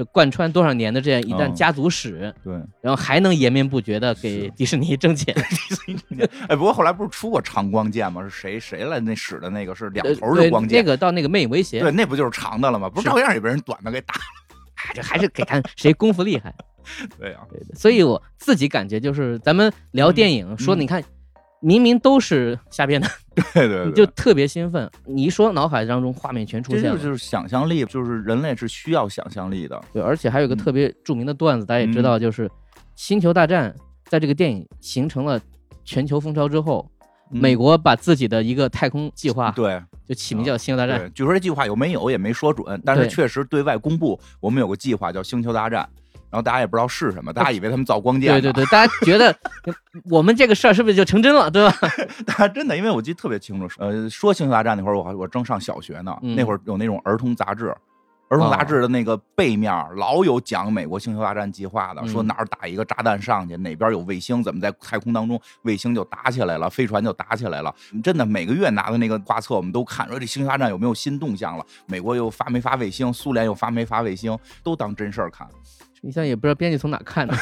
[0.02, 2.54] 这贯穿多少年的这样一段嗯家族史，对。
[2.80, 5.34] 然后还能延绵不绝的给是 迪士尼挣钱，
[6.48, 8.22] 哎，不过后来不是出过长光剑吗？
[8.22, 10.80] 是谁谁来那使的那个是两头的光剑？
[10.80, 12.88] 那个到那个魅影威胁，对，那不就是长的了吗？
[12.88, 14.14] 不是是照样也被人短的给打
[14.94, 16.52] 这还是给看谁功夫厉害。
[17.16, 21.02] 对啊、对的，所以我自己感觉就是咱们聊电影，说嗯你看，
[21.62, 23.08] 明明都是瞎编的，
[23.54, 24.90] 对对对，你就特别兴奋。
[25.06, 29.80] 你一说脑海当中画面全出现了，这就就是想象力，就是人类是需要想象力的。
[29.92, 32.48] 对，而且还有一个嗯特别著名的段子，大家也知道，就是
[32.96, 33.72] 《星球大战》
[34.10, 35.40] 在这个电影形成了
[35.84, 36.90] 全球风潮之后，
[37.30, 40.96] 嗯美国把自己的一个太空计划对就起名叫《星球大战》。
[41.00, 45.88] 对，据说这计划有没有也没说准，但是确实对外公布，我们有个计划叫星球大战。
[46.32, 48.40] 然后大家也不知道是什么，大家以为他们造光剑呢。
[48.40, 49.36] 对对对，大家觉得
[50.10, 51.76] 我们这个事儿是不是就成真了，对吧？
[52.24, 53.68] 大家真的，因为我记得特别清楚。
[53.78, 57.72] 呃，说星球大战那会儿，我还我正上小学呢，嗯那会儿有那种儿童杂志。
[58.28, 67.74] 儿童杂志的那个背面老有讲美国星球大战计划的，嗯说哪儿打一个炸弹上去，哪边有卫星，怎么在太空当中卫星就打起来了，飞船就打起来了。
[68.02, 75.46] 真的，每个月拿的那个画册我们都看，说这星球大战有没有新动向了，美国又发没发卫星，苏联又发没发卫星，都当真事儿看。
[76.04, 77.32] 你像也不知道编辑从哪看的，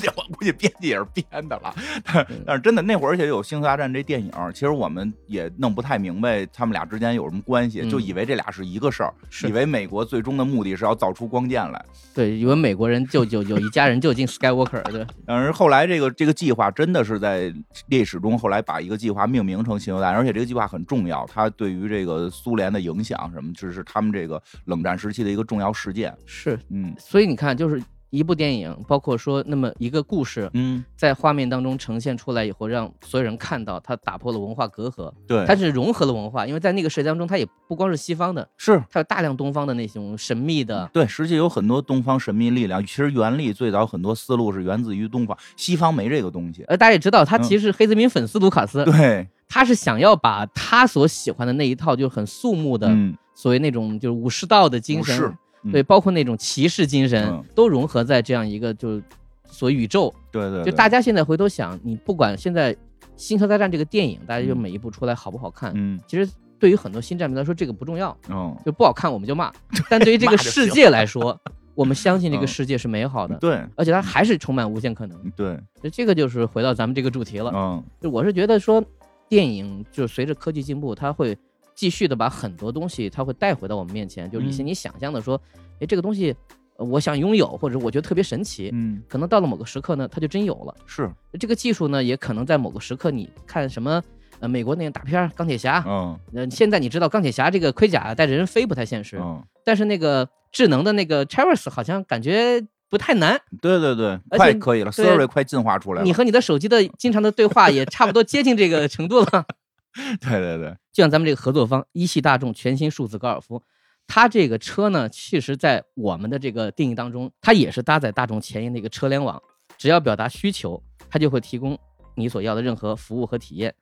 [0.00, 1.72] 这 我估计编辑也是编的了，
[2.04, 11.84] 但是但是真的那会儿，而且有《星球大战》这电影，其实我们也弄不太明白他们俩之间有什么关系，嗯就以为这俩是一个事儿，是以为美国最终的目的是要造出光剑来。
[12.12, 15.06] 对，以为美国人就就有一家人就进 Skywalker，对？
[15.24, 17.54] 但是后来这个这个计划真的是在
[17.86, 26.12] 历史中后来把一个计划命名成星球大战，而且这个计划很重要，它对于这个苏联的影响什么，这是他们这个冷战时期的一个重要事件。
[26.26, 27.80] 是，嗯所以你看，就是
[28.12, 42.84] 一部电影，包括说那么一个故事，嗯，在画面当中呈现出来以后，让所有人看到，它打破了文化隔阂，对，它是融合了文化，因为在那个世界当中，它也不光是西方的，是它有大量东方的那种神秘的，对，实际有很多东方神秘力量。
[42.84, 46.62] 其实原力最早很多思路是源自于东方，西方没这个东西。
[46.64, 55.38] 呃大家也知道，他嗯其实是黑泽明粉丝卢卡斯，对，他是想要把他所喜欢的那一套就是很肃穆的，嗯，所谓那种就是武士道的精神，嗯
[55.70, 57.44] 对，包括那种骑士精神，嗯。
[57.54, 59.00] 都融合在这样一个就
[59.44, 60.12] 所谓宇宙。
[60.30, 62.74] 对对，就大家现在回头想，你不管现在
[63.16, 64.58] 《星球大战》这个电影，大家就嗯。
[64.58, 66.00] 每一部出来好不好看，嗯。
[66.06, 69.52] 其实对于很多新战迷来说，这个不重要，嗯，就不好看我们就骂。
[69.88, 71.38] 但对于这个世界来说，
[71.74, 72.46] 我们相信这个嗯。
[72.46, 73.62] 世界是美好的，对。
[73.76, 75.30] 而且它还是充满无限可能。
[75.36, 77.52] 对，就这个就是回到咱们这个主题了。
[77.54, 77.84] 嗯。
[78.00, 78.82] 就我是觉得说，
[79.28, 81.36] 电影就随着科技进步，它会
[81.82, 84.30] 继续的把很多东西，它会带回到我们面前。
[84.30, 85.34] 就是以前嗯你想象的说，
[85.80, 86.32] 哎，这个东西，
[86.76, 90.72] 呃我想拥有，或者我觉得特别神奇，嗯，可能到了某个时刻呢，它就真有了。
[90.86, 94.00] 是，这个技术呢，也可能在某个时刻，你看什么
[94.38, 106.04] 呃美国那个大片《钢铁侠》，嗯呃现在你知道钢铁侠这个盔甲带着人飞不太现实，嗯，但是那个智能的那个 Traverse 好像感觉不太难，对对对，而且快可以了，Siri 快进化出来了。
[106.04, 109.44] 你和你的手机的经常的对话也差不多接近这个程度了。
[110.20, 113.62] 对对对，就像咱们这个合作方一汽大众全新数字高尔夫，
[114.06, 119.42] 它这个车呢，其实在我们的这个定义当中，它也是搭载大众前沿的一个车联网，
[119.76, 121.78] 只要表达需求，它就会提供
[122.14, 123.74] 你所要的任何服务和体验，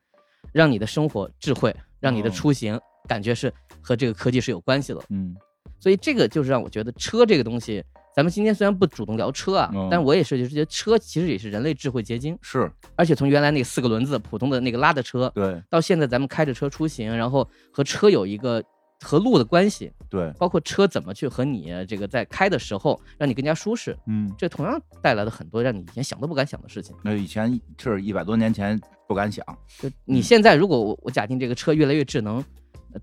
[0.53, 2.33] 让你的生活智慧，让你的哦。
[2.33, 5.01] 出行感觉是和这个科技是有关系的。
[5.11, 5.37] 嗯。
[5.79, 7.83] 所以这个就是让我觉得车这个东西，
[8.15, 18.63] 咱们今天虽然不主动聊车啊，嗯但我也是觉得车其实也是人类智慧结晶，是，而且从原来那四个轮子普通的那个拉的车，对到现在咱们开着车出行，然后和车有一个
[19.01, 26.95] 和路的关系，对，包括车怎么去和你这个在开的时候让你更加舒适，嗯，这同样带来了很多让你以前想都不敢想的事情。
[27.03, 29.45] 那以前是一百多年前不敢想，
[29.79, 32.45] 就你现在如果我我假定这个车越来越智能，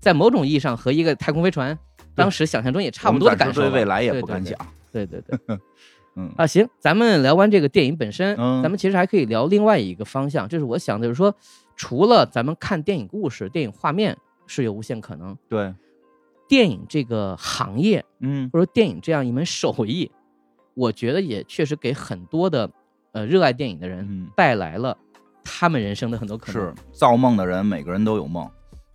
[0.00, 1.76] 在某种意义上和一个太空飞船
[2.14, 4.54] 当时想象中也差不多的感受对未来也不敢想。
[5.06, 5.58] 对对对。
[6.20, 11.32] 嗯啊，行，咱们聊完这个电影本身，嗯咱们其实还可以聊另外一个方向，就是我想的，就是说，
[11.76, 15.72] 除了咱们看电影故事、电影画面是有无限可能，对，
[16.48, 20.10] 电影这个行业嗯或者电影这样一门手艺，
[20.74, 22.68] 我觉得也确实给很多的
[23.12, 24.98] 呃热爱电影的人嗯，带来了
[25.44, 26.60] 他们人生的很多可能。
[26.60, 28.50] 是造梦的人，每个人都有梦。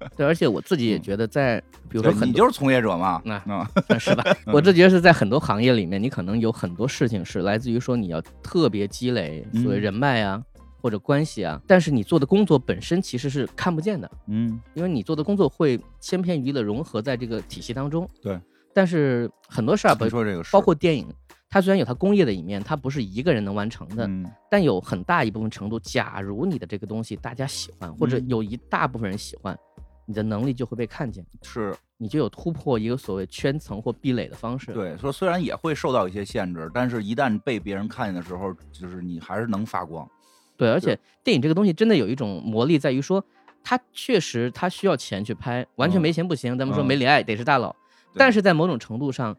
[0.18, 1.02] 对，而且我自己也嗯。
[1.02, 4.24] 觉得在，比如说很多你就是从业者嘛，那啊，嗯 是吧？
[4.54, 9.82] 我这觉得是在很多行业里面，你可能有很多事情是来自于说你要特别积累所谓嗯。
[9.82, 10.42] 人脉啊、
[10.82, 18.08] 或者关系啊，但是你做的工作本身其实是看不见的，嗯，因为你做的工作会千篇一律的融合在这个体系当中。
[18.22, 18.39] 对，
[18.74, 21.08] 但是很多事儿，你说这个是包括电影，
[21.50, 24.26] 它虽然有它工业的一面，它不是一个人能完成的，嗯。
[24.50, 28.30] 但有很大一部分程度，假如你的这个东西大家喜欢，或者嗯。
[28.30, 29.58] 有一大部分人喜欢，
[30.06, 34.72] 你的能力就会被看见，是你就有突破一个所谓圈层或壁垒的方式。
[34.74, 40.08] 对，说虽然也会受到一些限制，但是一旦被别人看见的时候，就是你还是能发光。
[40.58, 43.24] 对，而且电影这个东西真的有一种魔力，在于说
[43.63, 46.58] 它确实它需要钱去拍，完全嗯没钱不行。
[46.58, 47.72] 咱们说嗯没恋爱得是大佬，
[48.13, 49.36] 对但是在某种程度上，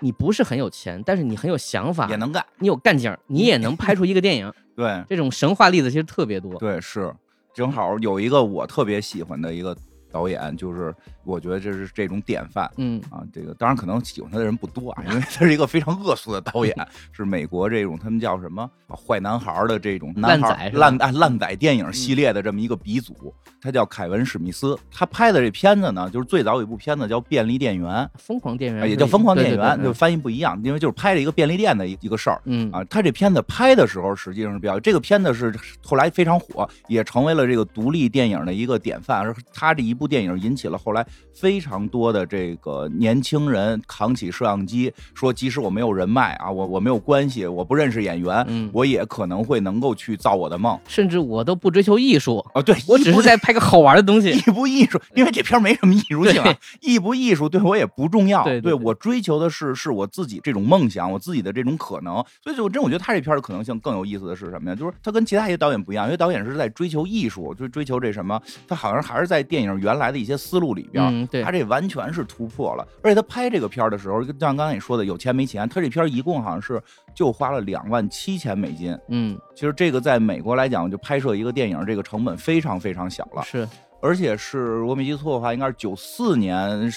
[0.00, 4.52] 你不是很有钱，但是你很有想法也，能干，你有干劲儿， 你也能拍出一个电影。
[4.74, 6.54] 对这种神话例子其实特别多。
[6.56, 7.14] 对是，
[7.54, 9.76] 正好有一个我特别喜欢的一个
[10.12, 10.94] 导演，就是
[11.24, 12.70] 我觉得这是这种典范。
[12.76, 16.76] 嗯啊，这个当然可能喜欢他的人不多啊，因为他是一个非常恶俗的导演，
[17.12, 32.40] 是美国这种他们叫什么啊坏男孩的这种男孩烂仔烂啊烂仔电影系列的这么一个鼻祖，他叫凯文史密斯，他拍的这片子呢，就是最早有一部片子叫《便利店员》，疯狂店员啊也叫《疯狂店员》，就翻译不一样，因为就是拍了一个便利店的一一个事儿。
[32.44, 39.20] 嗯啊，他这片子拍的时候实际上是比较，这个片子是后来非常火，也成为了这个独立电影的一个典范。
[39.20, 52.62] 而他这一部电影引起了后来非常多的这个年轻人扛起摄像机，说即使我没有人脉啊，我我没有关系，我不认识演员，嗯，我也可能会能够去造我的梦甚至我都不追求艺术，啊。
[52.62, 54.52] 对，我只是在拍个好玩的东西艺。
[54.52, 58.44] 不艺术，因为这片儿没什么艺术性啊，艺不艺术对我也不重要。
[58.60, 62.22] 对我追求的是是我自己这种梦想，我自己的这种可能。
[62.42, 64.76] 所以就真我觉得他这片儿的可能性更有意思的是什么呀？
[64.76, 71.04] 就是他跟其他一些导演不一样，因为导演是在追求艺术，追追求这什么，他好像还是在电影原来的一些思路里边。
[71.04, 76.82] 嗯，对他，这完全是突破了，而且他拍这个片儿的时候，就像刚才你说的，有钱没钱，他这片儿一共好像是
[77.14, 78.96] 就花了两万七千美金。
[79.08, 83.42] 嗯，其实这个在美国来讲，就拍摄一个电影，这个成本非常非常小了。
[83.42, 83.68] 是，
[84.00, 86.90] 而且是我没记错的话，应该是九四年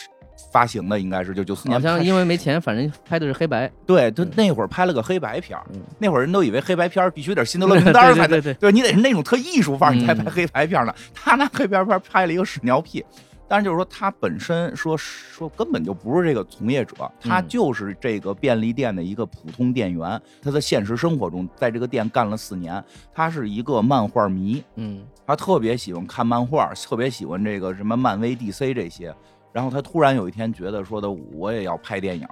[0.52, 1.90] 发行的，应该是就九四年拍。
[1.90, 3.72] 好像因为没钱，反正拍的是黑白。
[3.86, 10.94] 对他嗯那会儿拍了个黑白片儿，嗯那会儿人都以为黑白片儿必须得辛德勒名单儿才能，对对你得是那种特艺术范儿，你才嗯拍黑白片儿呢。
[11.14, 13.04] 他拿黑白片儿拍了一个屎尿屁。
[13.48, 20.20] 但是就是说，他本身说说根本就不是这个从业者，他嗯就是这个便利店的一个普通店员。
[20.42, 29.14] 他在现实生活中，在这个店干了四年，他是一个漫画迷，嗯他特别喜欢看漫画，特别喜欢这个什么漫威、DC 这些。
[29.56, 32.28] 然后他突然有一天觉得说的，我也要拍电影，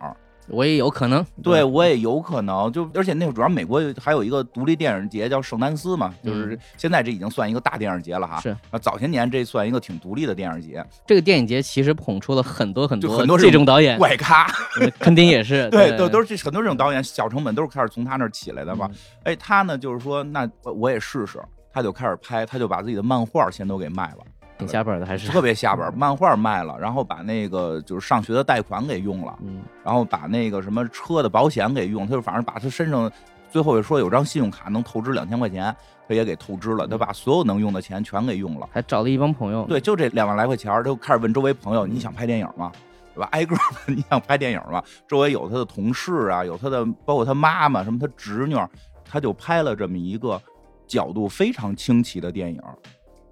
[0.50, 1.26] 我也有可能。
[1.42, 2.70] 对我也有可能。
[2.70, 8.42] 就而且那会儿主要美国还有一个独立电影节叫圣丹斯嘛，就是嗯现在这已经算一个大电影节了哈。
[8.42, 8.50] 是。
[8.72, 15.68] 啊，早些年这算一个挺独立的电影节，这个电影节其实捧出了很多很多就很多这种导演，怪咖，呃 肯定也是。
[15.72, 18.90] 对，都都是这很多这种导演小成本都是开始从他那儿起来的嘛。
[18.92, 18.96] 嗯。
[19.24, 24.18] 哎，他呢就是说，那我我也试试，他就开始拍，他就把自己的漫画先都给卖了。
[24.58, 25.94] 挺下本的，还是特别下本。
[25.98, 33.12] 漫画卖了，然后把那个就是上学的贷款给用了，嗯，然后把那个什么车的保险给用，他就反正把他身上
[33.50, 35.76] 最后说有张信用卡能透支两千块钱，
[36.08, 42.72] 他也给透支了，他把所有能用的钱全给用了，还找了一帮朋友，对，就这两万来块钱，他就开始问周围朋友：“你想拍电影吗？
[43.16, 43.30] 对吧？
[43.32, 48.56] 挨个问你想拍电影吗？”周围有他的同事啊，有他的，包括他妈妈，什么他侄女，
[49.04, 50.42] 他就拍了这么一个
[50.88, 52.60] 角度非常清奇的电影。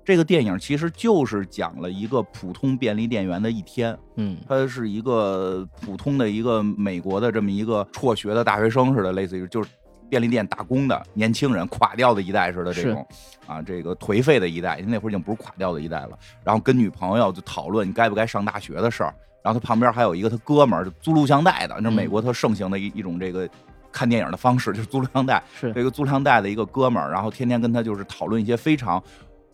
[0.04, 9.70] 这个电影其实就是讲了一个普通便利店员的一天，嗯，他是一个普通的一个美国的这么一个辍学的大学生似的，类似于就是
[10.10, 13.06] 便利店打工的年轻人，垮掉的一代似的这种，
[13.46, 16.18] 啊，这个颓废的一代，那会儿已经不是垮掉的一代了。
[16.44, 19.14] 然后跟女朋友就讨论你该不该上大学的事儿。
[19.44, 23.48] 然后他旁边还有一个他哥们儿，租录像带的，那美国特盛行的一一种这个
[23.92, 25.42] 看电影的方式，就是租录像带。
[25.60, 29.02] 是这个租录像带的一个哥们儿，然后天天跟他就是讨论一些非常。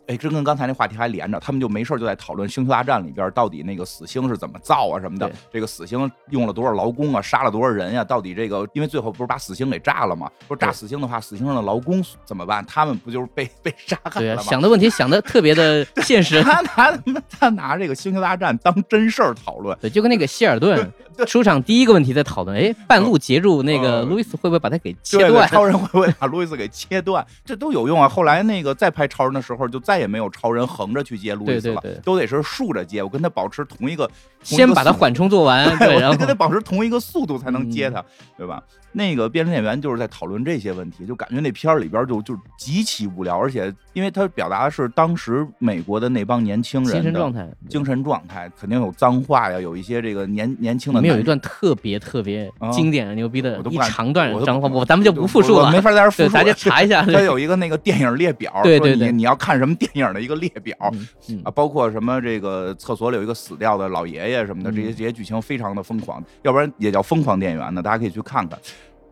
[0.08, 8.04] 哎，这跟刚才那话题还连着，他们就没事就在讨论《星球大战》里边到底那个死星是怎么造啊什么的，这个死星用了多少劳工啊，杀了多少人呀？
[8.04, 10.30] 到底这个，因为最后不是把死星给炸了吗？
[10.48, 12.66] 说炸死星的话，死星上的劳工怎么办？
[12.66, 14.42] 他们不就是被被杀害了吗？
[14.42, 16.42] 想的问题想的特别的 现实。
[16.42, 16.98] 他拿
[17.30, 20.90] 他拿这个《星球大战》当真事儿讨论，对，就跟那个希尔顿
[21.28, 25.48] 出场第一个问题在讨论，哎，半路截住那个路易斯会不会把他给切断？
[25.50, 27.26] 超人会不会把路易斯给切断？
[27.44, 28.08] 这都有用啊！
[28.08, 30.68] 后来那个再拍超人的时候，就再也没有超人。
[30.68, 33.02] 横着去接路易斯了，都得是竖着接。
[33.02, 34.10] 我跟他保持同一个，
[34.44, 38.04] 先把他缓冲做完，对，然后 跟他保持同一个速度才能接他，
[38.38, 38.62] 对吧？
[38.98, 51.00] 那个变身演员就是在讨论这些问题，就感觉那片儿里边就就极其无聊，而且因为他表达的是当时美国的那帮年轻人精神状态，精神状态肯定有脏话呀，有一些这个年年轻的。
[51.00, 57.04] 没有一段特别特别经典的牛逼的一长段脏话，我咱们就不复述了，没法在这复述，大家查一下。
[57.06, 60.76] 他有一个那个电影列表， 对对对，你要看什么电影的一个列表
[61.44, 68.58] 啊，包括什么这个厕所里有一个死掉的老爷爷什么的，这些这些剧情非常的疯狂，要不然也叫疯狂电影呢，大家可以去看看。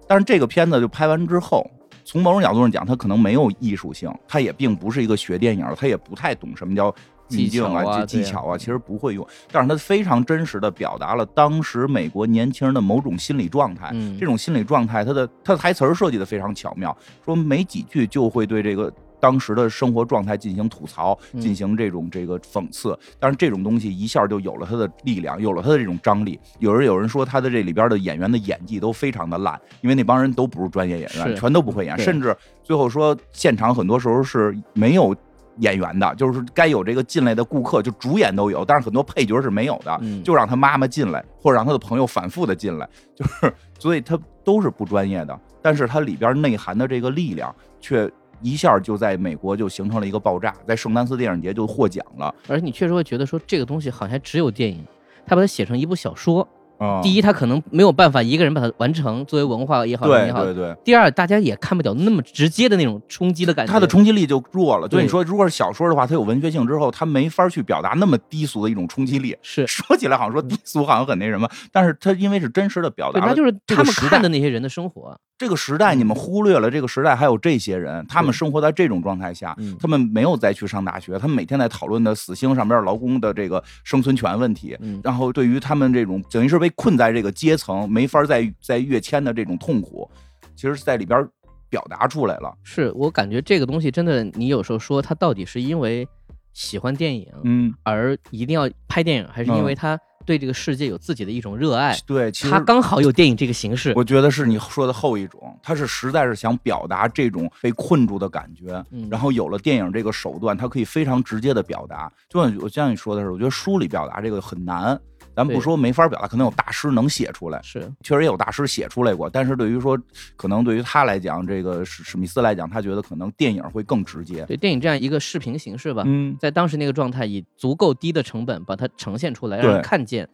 [0.07, 1.69] 但是这个片子就拍完之后，
[2.03, 6.93] 从某种角度上讲，它可能没有艺术性，它也并不是一个学电影，它也不太懂什么叫
[7.27, 9.27] 技巧啊、技巧啊，其实不会用。
[9.51, 13.91] 但是它非常真实的表达了当时美国年轻人的某种心理状态。
[14.19, 18.91] 这种心理状态，它的它的台词设计的非常巧妙，说没几句就会对这个。
[19.25, 26.39] 当时的生活状态进行吐槽，进行这种这个讽刺，但是这种东西一下就有了它的力量，有了它的这种张力。
[26.59, 35.15] 有人有人说他的这里边的演员的演技都非常的烂，因为那帮人都不是专业演员，全都不会演，甚至最后说现场很多时候是没有
[35.57, 48.07] 演员的，就是该有这个进来的顾客就主演都有，但是很多配角是没有的，就让他妈妈进来，或者让他的朋友反复的进来，就是所以他都是不专业的，但是它里边内涵的这个力量却。
[48.45, 52.33] 一下就在美国就形成了一个爆炸，在圣丹斯电影节就获奖了。
[52.47, 54.85] 而且你确实会觉得说这个东西好像只有电影，
[55.25, 56.47] 他把它写成一部小说。
[56.77, 60.43] 啊，第一，他可能没有办法一个人把它完成，作为文化也好也好。
[60.43, 60.75] 对对对。
[60.83, 63.71] 第二，大家也看不了那么直接的那种冲击的感觉。
[63.71, 64.85] 它的冲击力就弱了。
[64.85, 69.33] 就你说，如果是小说的话，它有文学性之后，它没法去表达那么低俗的一种冲击力。
[69.41, 75.17] 是 说起来好像说低俗好像很那什么，但是它因为是真实的表达，他就是他们看的那些人的生活。
[75.37, 90.09] 这个时代，你们忽略了这个时代还有这些人，他们生活在这种状态下，他们没有再去上大学，他们每天在讨论的死星上边劳工的这个生存权问题，然后对于他们这种等于是被困在这个阶层没法再再跃迁的这种痛苦，
[90.55, 91.27] 其实是在里边
[91.69, 92.53] 表达出来了。
[92.63, 96.07] 是我感觉这个东西真的，你有时候说他到底是因为
[96.53, 99.99] 喜欢电影，嗯，而一定要拍电影，还是因为他？
[100.25, 103.93] 对这个世界有自己的一种热爱，对，他刚好有电影这个形式。
[103.95, 112.11] 我觉得是你说的后一种，他是实在是想表达这种被困住的感觉，然后有了电影这个手段，他可以非常直接的表达。
[112.27, 114.99] 就像我像你说的是，我觉得书里表达这个很难。
[115.35, 119.29] 咱不说没法表达，可能有大师能写出来，是确实也有大师写出来过。
[119.29, 119.99] 但是对于说，
[120.35, 124.45] 可能对于他来讲，这个史史密斯来讲，他觉得可能电影会更直接。
[124.45, 130.27] 对电影这样一个视频形式吧，嗯，在当时那个状态，以足够低的成本把它呈现出来，让人看见。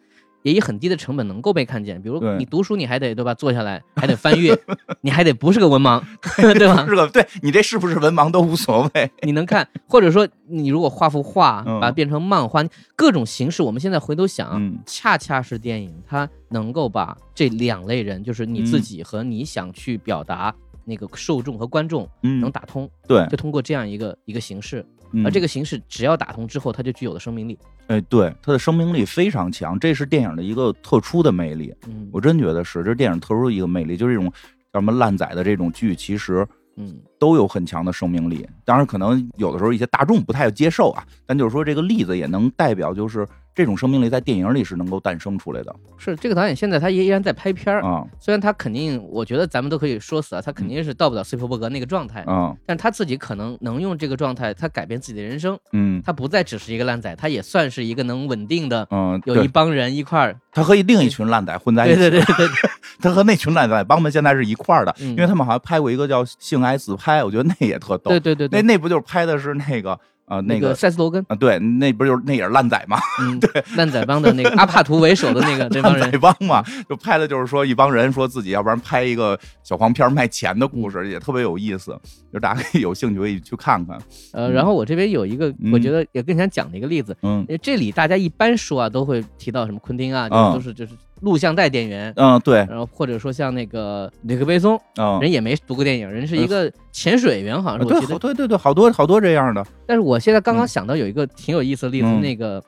[0.44, 3.34] 也以很低的成本能够被看见，比如你读书，你还得对吧？
[3.34, 4.58] 坐下来 还得翻阅，
[5.02, 6.02] 你还得不是个文盲，
[6.38, 6.86] 对吧？
[6.88, 12.64] 是个对你这是不是文盲都无所谓，你能看，或者说你如果画幅画，把它变成漫画，
[12.96, 20.54] 各种形式，我们现在回头想，恰恰是电影它能够把这两类人，就是你自己和你想去表达
[20.86, 22.08] 那个受众和观众，
[22.42, 24.86] 能打通，对，就通过这样一个一个形式。
[25.26, 27.58] 而这个形式只要打通之后，它就具有了生命力。
[27.88, 31.74] 哎，对，它的生命力非常强，这是电影的一个特殊的魅力。
[31.88, 34.32] 嗯，我真觉得是，这是电影特殊的一个魅力，就是这种
[34.72, 36.48] 叫什么烂仔的这种剧，其实
[36.78, 38.48] 嗯，都有很强的生命力。
[38.64, 45.76] 当然，可能有的时候一些大众不太接受啊，但就是说这个例子也能代表，就是这种生命力在电影里是能够诞生出来的。
[45.98, 48.06] 是这个导演现在他依然在拍片儿，啊。
[48.20, 52.56] 虽然他肯定，我觉得咱们都可以说死啊，他肯定是到不了斯皮尔伯格那个状态，啊。
[52.66, 56.02] 但他自己可能能用这个状态，他改变自己的人生，嗯。
[56.06, 65.10] 他不再只是一个烂仔，他也算是一个能稳定的，嗯，有一帮人一块儿，他和另一群烂仔混在一对起，对对对对， 他和那群烂仔帮们现在是一块儿的，嗯。
[65.10, 68.10] 因为他们好像拍过一个叫《性爱自拍》，我觉得那也特逗。
[68.10, 68.36] 对对。
[68.36, 71.36] 对对，那那不就是拍的是那个呃那个个塞斯罗根，啊？
[71.36, 72.98] 对，那不就是那也是烂仔嘛？
[73.22, 81.98] 嗯， 对，烂仔帮的那个阿帕图为首的那个 这帮人烂仔，帮嘛，就拍的就是说一帮人说自己要不然拍一个小黄片卖钱的故事，也特别有意思，
[82.32, 84.00] 就大家可以有兴趣可以去看看。
[84.34, 92.14] 呃，然后我这边有一个嗯我觉得也更想讲的一个例子，嗯这里大家一般说啊都会提到什么昆汀啊，嗯就是就是录像带电源。
[92.18, 98.20] 嗯，对，然后或者说像那个吕克贝松，嗯，人也没读过电影，人是一个潜水员，好像是我对记得。
[98.20, 99.66] 对对对，好多好多这样的。
[99.88, 100.68] 但是我现在刚刚嗯。
[100.68, 102.22] 想到有一个挺有意思的例子，嗯。
[102.22, 102.62] 那个《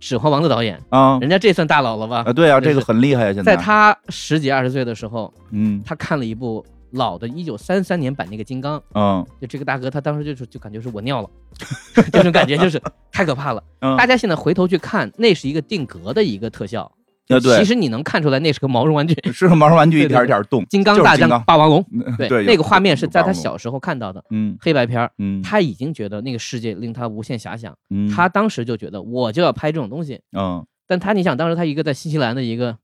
[0.00, 2.22] 指环王》的导演，啊人家这算大佬了吧？
[2.26, 3.56] 啊，对啊，这个很厉害啊，现在。
[3.56, 5.82] 在他十几二十岁的时候，嗯。
[5.84, 9.26] 他看了一部老的一九三三年版那个《金刚》，嗯。
[9.40, 11.28] 就这个大哥他当时就是就感觉是我尿了，
[12.12, 12.80] 这种感觉就是
[13.12, 13.62] 太可怕了。
[13.80, 16.90] 嗯，大家现在回头去看，那是一个定格的一个特效，
[17.28, 17.58] 啊对。
[17.58, 19.14] 其实你能看出来那是个毛绒玩具。
[19.32, 21.44] 是个毛绒玩具，一点一点动，金刚大战就是金刚。
[21.44, 24.56] 霸王龙，嗯对，那个画面是在他小时候看到的嗯。
[24.60, 25.42] 黑白片儿，嗯。
[25.42, 28.08] 他已经觉得那个世界令他无限遐想，嗯。
[28.10, 30.20] 他当时就觉得我就要拍这种东西。
[30.36, 30.64] 嗯。
[30.86, 32.76] 但他你想，当时他一个在新西兰的一个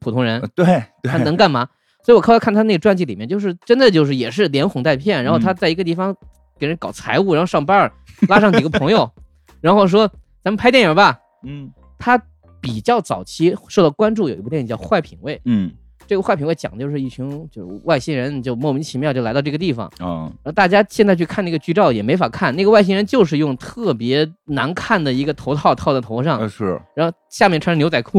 [0.00, 1.68] 普通人对他能干嘛？
[2.02, 6.16] 所以我后来看他那个传记里面，就是真的就是也是连哄带骗，然后他在一个地方
[6.58, 7.92] 给人搞财务，然后上班儿，
[8.26, 9.10] 拉上几个朋友，
[9.60, 10.08] 然后说
[10.42, 11.18] 咱们拍电影吧。
[11.46, 11.70] 嗯。
[11.98, 12.18] 他
[12.60, 15.72] 比较早期受到关注，有一部电影叫《坏品味》，嗯。
[16.06, 26.80] 这个坏品味讲的就是一群就是外星人就莫名其妙就来到这个地方，嗯然后大家现在去看那个剧照也没法看，那个外星人就是用特别难看的一个头套套在头上呃，是。
[26.96, 28.18] 然后下面穿着牛仔裤，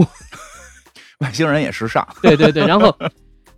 [1.19, 2.95] 外星人也时尚， 对对对，然后，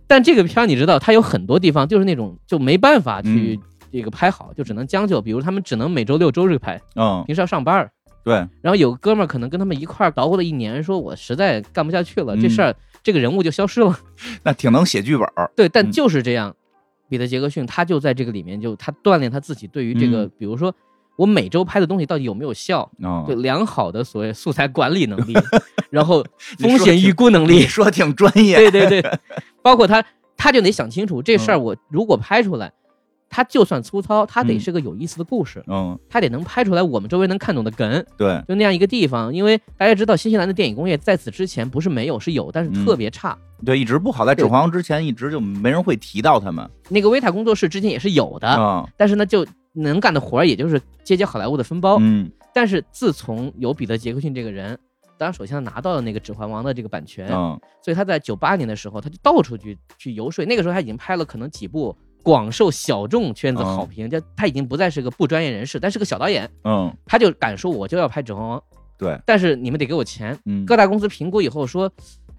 [0.08, 3.60] 但这个片儿你知道，它有很多地方就是那种就没办法去
[3.92, 7.92] 这个拍好，就只能将就，比如他们只能每周六周日拍，嗯平时要上班儿。
[8.24, 13.94] 对，然后有个哥们儿可能跟他们一块儿捣鼓了一年，说我实在干不下去了，这事儿这个人物就消失了。
[14.42, 15.92] 那挺能写剧本儿，对，但嗯。
[15.92, 16.56] 就是这样，
[17.08, 20.30] 彼得·杰克逊他就在这个里面就他锻炼他自己对于这个，嗯。
[20.38, 20.74] 比如说
[21.16, 25.34] 我每周拍的东西到底有没有效，嗯就良好的所谓素材管理能力，
[25.90, 26.24] 然后
[26.58, 29.18] 风险预估能力，你说挺专业，对对对，
[29.62, 30.02] 包括他，
[30.36, 31.62] 他就得想清楚这事儿，嗯。
[31.62, 32.72] 我如果拍出来，
[33.34, 34.60] 他就算粗糙，它得嗯。
[34.60, 35.98] 是个有意思的故事，嗯。
[36.08, 39.34] 它得能拍出来我们周围能看懂的梗，对，就那样一个地方。
[39.34, 42.84] 因为大家知道，新西兰的电影工业在此之前不是没有，是有，但是嗯。
[42.84, 43.36] 特别差。
[43.64, 46.70] 对，一直不好，在《指环王》之前一直就没人会提到他们。
[46.88, 51.96] 那个维塔工作室之前也是有的，啊，但是呢，就能干的活儿也就是接接好莱坞的分包。
[52.00, 52.30] 嗯。
[52.54, 54.78] 但是自从有彼得·杰克逊这个人，
[55.18, 57.58] 当然首先他拿到了那个《指环王》的这个版权，嗯。
[57.82, 60.44] 所以他在九八年的时候，他就到处去去游说。
[60.44, 63.76] 那个时候他已经拍了可能几部广受小众圈子嗯。
[63.76, 68.58] 好评，就他已经不再是个不专业人士，但是个小导演，嗯，他就敢说我就要拍《指环王》，
[68.98, 70.36] 对，但是你们得给我钱。
[70.46, 70.66] 嗯。
[70.66, 71.88] 各大公司评估以后说，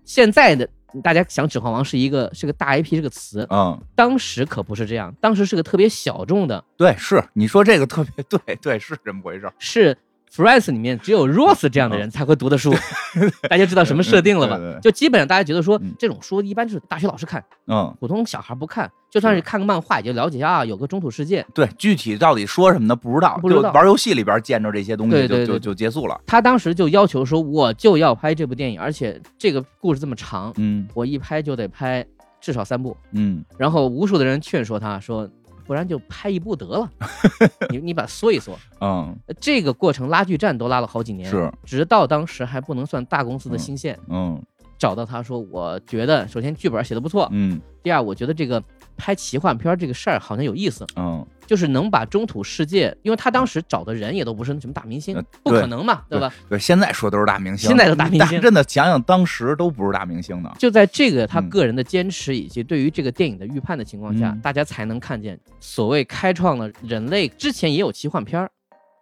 [0.04, 0.68] 现在的
[1.04, 9.98] 大家想《指环王》是一个是个大 IP 这个词，嗯，当时可不是这样，当时是个特别小众的，对，是你说这个特别 对，对，是这么回事，是
[10.36, 12.74] Friends 里面只有 Rose 这样的人才会读的书，
[13.50, 17.42] 大家知道什么设定了吧就基本上大家觉得说嗯这种书一般就是大学老师看。
[17.68, 21.46] 嗯，普通小孩不看，就算是看个漫画，也就了解一下啊，有个中土世界。
[21.54, 22.96] 对，具体到底说什么呢？
[22.96, 32.06] 不知道，就玩游戏里边见着这些东西就就就结束了，他当时就要求说，我就要拍这部电影，而且这个故事这么长，嗯我一拍就得拍
[32.42, 32.96] 至少三部。
[33.14, 35.28] 嗯然后无数的人劝说他说，
[35.66, 36.90] 不然就拍一部得了，
[37.70, 38.58] 你你把它缩一缩。
[38.82, 39.16] 嗯。
[39.28, 44.42] 呃这个过程拉锯战都拉了好几年，是，直到当时还不能算大公司的新线，嗯
[44.78, 47.62] 找到他说，我觉得首先剧本写的不错，嗯。
[47.84, 48.60] 第二我觉得这个
[48.98, 50.84] 拍奇幻片这个事儿好像有意思。
[50.96, 56.34] 嗯，就是能把中土世界，因为他当时找的人也都不是什么大明星呃，不可能嘛，对吧？
[56.50, 58.28] 对，现在说都是大明星，现在都大明星。
[58.32, 64.42] 但真的想想当时都不是大明星呢，就在这个他嗯个人的坚持以及对于这个电影的预判的情况下，嗯。
[64.42, 68.50] 大家才能看见所谓开创了人类之前也有奇幻片儿，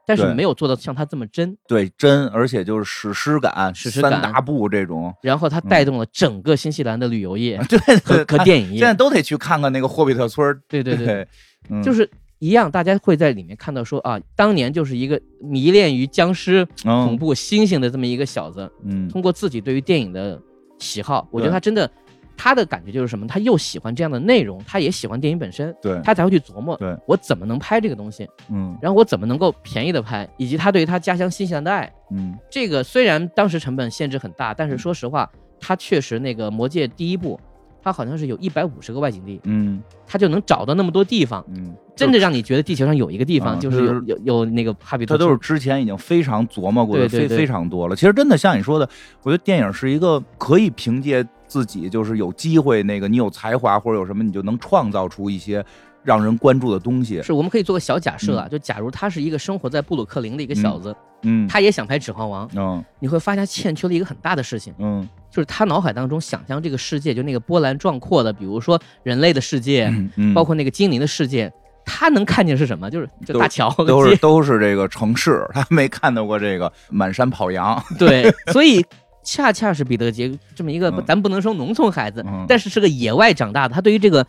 [0.05, 7.79] 但是没有做到像他这么真，对，真，而且就是史诗感，史诗感三大部这种，然后他带动了整个新西兰的旅游业 对
[8.25, 8.93] 和电影 业现在。
[8.93, 11.27] 都得去看看那个霍比特村儿对对对，对，
[11.69, 11.81] 嗯。
[11.81, 19.07] 就是一样，大家会在里面看到说啊，当年就是一个迷恋于僵尸、恐嗯怖、猩猩的这么一个小子，嗯。
[19.09, 20.39] 通过自己对于电影的
[20.79, 21.89] 喜好，我觉得他真的
[22.35, 23.25] 他的感觉就是什么？
[23.27, 31.91] 他又喜欢这样的内容，他也喜欢电影本身，对，他才会去琢磨，对我怎么能拍这个东西，嗯然后我怎么能够便宜的拍，以及他对于他家乡新西兰的爱。
[32.11, 35.29] 嗯这个虽然当时成本限制很大，但是说实话，
[35.59, 37.39] 他确实那个《魔戒》第一部，
[37.81, 47.95] 他好像是有一百五十个外景地，嗯他就能找到那么多地方，嗯，真的让你觉得地球上有一个地方嗯就是有有有那个哈比他都是之前已经非常琢磨过的，非非常多了。
[47.95, 48.87] 其实真的像你说的，
[49.23, 55.63] 我觉得电影是一个可以凭借自己就是有机会，那个你有才华或者有什么，你就能创造出一些
[56.01, 57.21] 让人关注的东西。
[57.21, 61.47] 是我们可以做个小假设啊，就假如他是一个生活在布鲁克林的一个小子，嗯。
[61.47, 62.83] 他也想拍《指环王》，嗯。
[62.99, 65.07] 你会发现他欠缺了一个很大的事情，嗯。
[65.29, 69.93] 就是他脑海当中想象这个世界，就那个波澜壮阔的，比如说人类的世界，
[70.33, 71.53] 包括那个精灵的世界，
[71.85, 72.89] 他能看见是什么？
[72.89, 77.79] 就是就大桥都是， 都是这个城市，他没看到过这个满山跑羊。
[77.99, 78.83] 对，所以
[79.23, 84.25] 恰恰是彼得杰这么一个，嗯咱不能说农村孩子，嗯但是是个野外长大的，他对于这个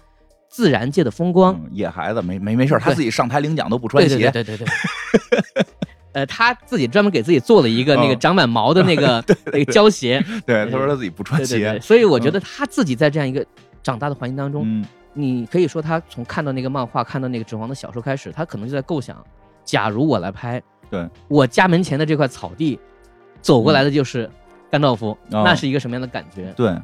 [0.49, 4.31] 自然界的风光，嗯野孩子没没没事儿，他自己上台领奖都不穿鞋。
[4.31, 4.67] 对对对对对。
[6.15, 11.77] 呃，他自己专门给自己做了一个那个嗯长满毛的那个那个胶鞋，对， 他说他自己不穿鞋。
[11.81, 13.45] 所以我觉得他自己在这样一个
[13.83, 19.17] 长大的环境当中，嗯你可以说他从看到那个漫画、看到那个指环的小说开始，他可能就在构想：
[19.65, 22.79] 假如我来拍，对我家门前的这块草地，
[23.41, 24.31] 走过来的就是
[24.75, 26.53] 甘道夫，哦那是一个什么样的感觉？
[26.57, 26.77] 对，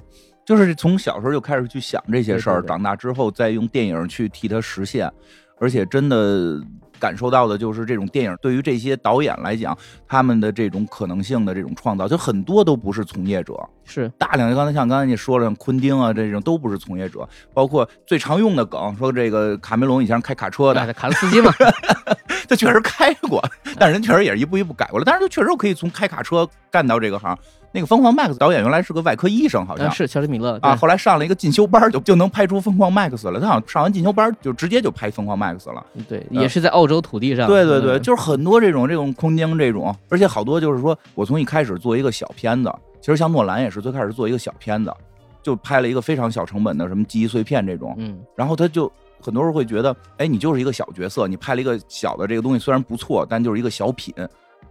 [0.45, 5.11] 就是从小时候就开始去想这些事儿，对对对长大之后再用电影去替它实现，
[5.59, 6.61] 而且真的
[7.01, 9.76] 感受到的就是这种电影对于这些导演来讲，
[10.07, 21.53] 他们的这种可能性的这种创造，就很多都不是从业者，是大量的刚才像刚才你说了，像昆汀啊这种都不是从业者，包括最常用的梗，说这个卡梅隆以前是开卡车的，哎卡车司机嘛，
[22.49, 23.43] 他确实开过，
[23.78, 27.36] 但是人确实也是一步一步改过来，但是他确实可以从开卡车干到这个行。
[27.73, 33.39] 那个《疯狂 Max》导演原来是个外科医生，好像呃是乔治米勒啊，后来上了一个进修班儿，就就能拍出《疯狂 Max》了。
[33.39, 35.85] 他好像上完进修班就直接就拍《疯狂 Max》了。
[36.09, 44.93] 对，也是在澳洲土地上，对对对，嗯就是很多这种这种空间这种，而且好多就是说我从一开始做一个小片子，其实像诺兰也是最开始做一个小片子，
[45.41, 48.91] 就拍了一个非常小成本的什么记忆碎片这种，嗯，然后他就
[49.23, 54.12] 很多人会觉得，哎，你就是一个小角色，你拍了一个小的这个东西虽然不错，但就是一个小品。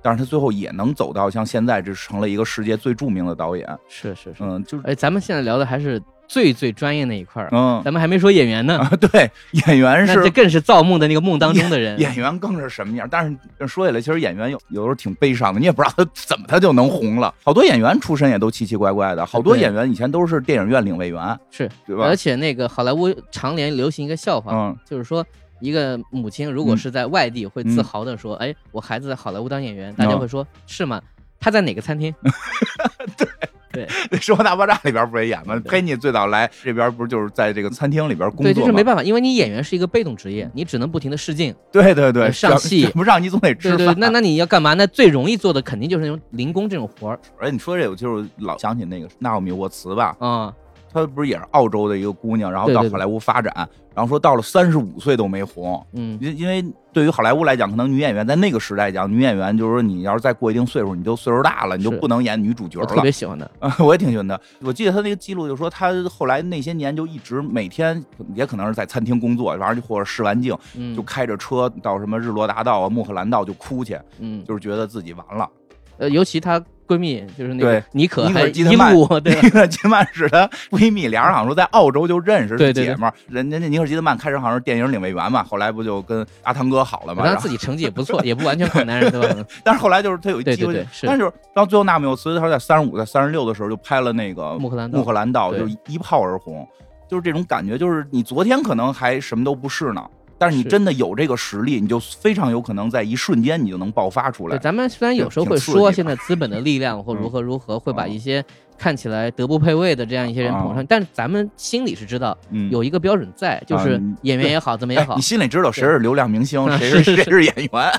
[0.01, 9.29] 但是他最后也能走到像现在这成了一个世界最著名的导演，是是是，嗯，就是哎，咱们现在聊的还是最最专业那一块儿，嗯咱们还没说演员呢，啊， 对，
[9.67, 13.07] 演员是更是造梦的那个梦当中的人，演员更是什么样？
[13.09, 13.29] 但
[13.59, 17.33] 是说起来，其实演员有有时候挺悲伤的，你也不知道他怎么他就能红了。
[17.43, 22.15] 好多演员出身也都奇奇怪怪的，好多演员以前都是电影院领位员，是，对吧而？
[22.15, 25.25] 且那个好莱坞常年流行一个笑话，嗯就是说。
[25.59, 31.01] 一个母亲如果嗯是在外地，会自嗯豪的说：“哎，我孩子在好莱坞当演员。”大家嗯会说：“是吗？
[31.39, 32.13] 他在哪个餐厅
[33.17, 33.27] 对。
[33.71, 33.85] 对
[34.21, 35.53] 《生活大爆炸》里边不是也演吗？
[35.59, 38.53] 对佩妮最早来这边不是就是在这个餐厅里边？”工，作吗？
[38.53, 41.53] 就是没办法，因为你演员是一个被动职业，你只能不停的试镜。
[41.71, 43.77] 对对对，上戏 不让你总得吃饭。
[43.77, 44.73] 对对，那那你要干嘛？
[44.73, 50.51] 那最容易做的肯定就是那种零工这种活儿而且你说这个，就是老想起那个纳奥米沃茨吧，啊。
[50.91, 53.53] 她不是也是澳洲的一个姑娘，然后到好莱坞发展，
[53.93, 62.99] 然后说到了三十五岁都没红，嗯，因因为对于好莱坞来讲，可能女演员在那个时代讲，女演员就是说你要是再过一定岁数，你就岁数大了，你就不能演女主角我特。
[63.01, 63.49] 别喜欢的。
[63.59, 64.39] 啊， 我也挺喜欢她。
[64.61, 75.49] 我记得她那个记录就说，她后来那些年就一直每天也可能是在餐厅工作，完了就或者试完镜，嗯，就开着车到什么日落大道啊、穆赫兰道就哭去，嗯，就是觉得自己完了。
[75.97, 83.13] 呃，尤其她闺蜜就是那个对尼可妮可基德曼路对吧尼可基德曼是她闺蜜，俩人好像说在澳洲就认识，对对对是姐们儿。
[83.27, 87.23] 人家那尼可基德曼开始好像是电影领位员嘛，后来不就跟阿汤哥好了嘛？
[87.23, 89.45] 然后她自己成绩也不错，也不完全靠男人，对吧？
[89.63, 96.67] 但是后来就是他有一机会，但是到最后纳米欧斯他在三十五、在三十六的时候就拍了那个穆赫兰道穆赫兰道，就一炮而红，
[97.07, 100.03] 就是这种感觉，就是你昨天可能还什么都不是呢。
[100.39, 104.57] 但是你真的有这个实力，你就非常有可能在一瞬间你就能爆发出对，来。
[104.57, 108.43] 咱们虽然有时候会说现在资本的力量或 嗯如何如何会把嗯一些
[108.77, 115.21] 看起来德不配位的这样一些人捧上，但是咱们心里是知道嗯，有一个标准在，就是嗯演员也好，怎么也好哎你。
[115.21, 117.91] 心里知道谁是流量明星，谁 是谁是演员。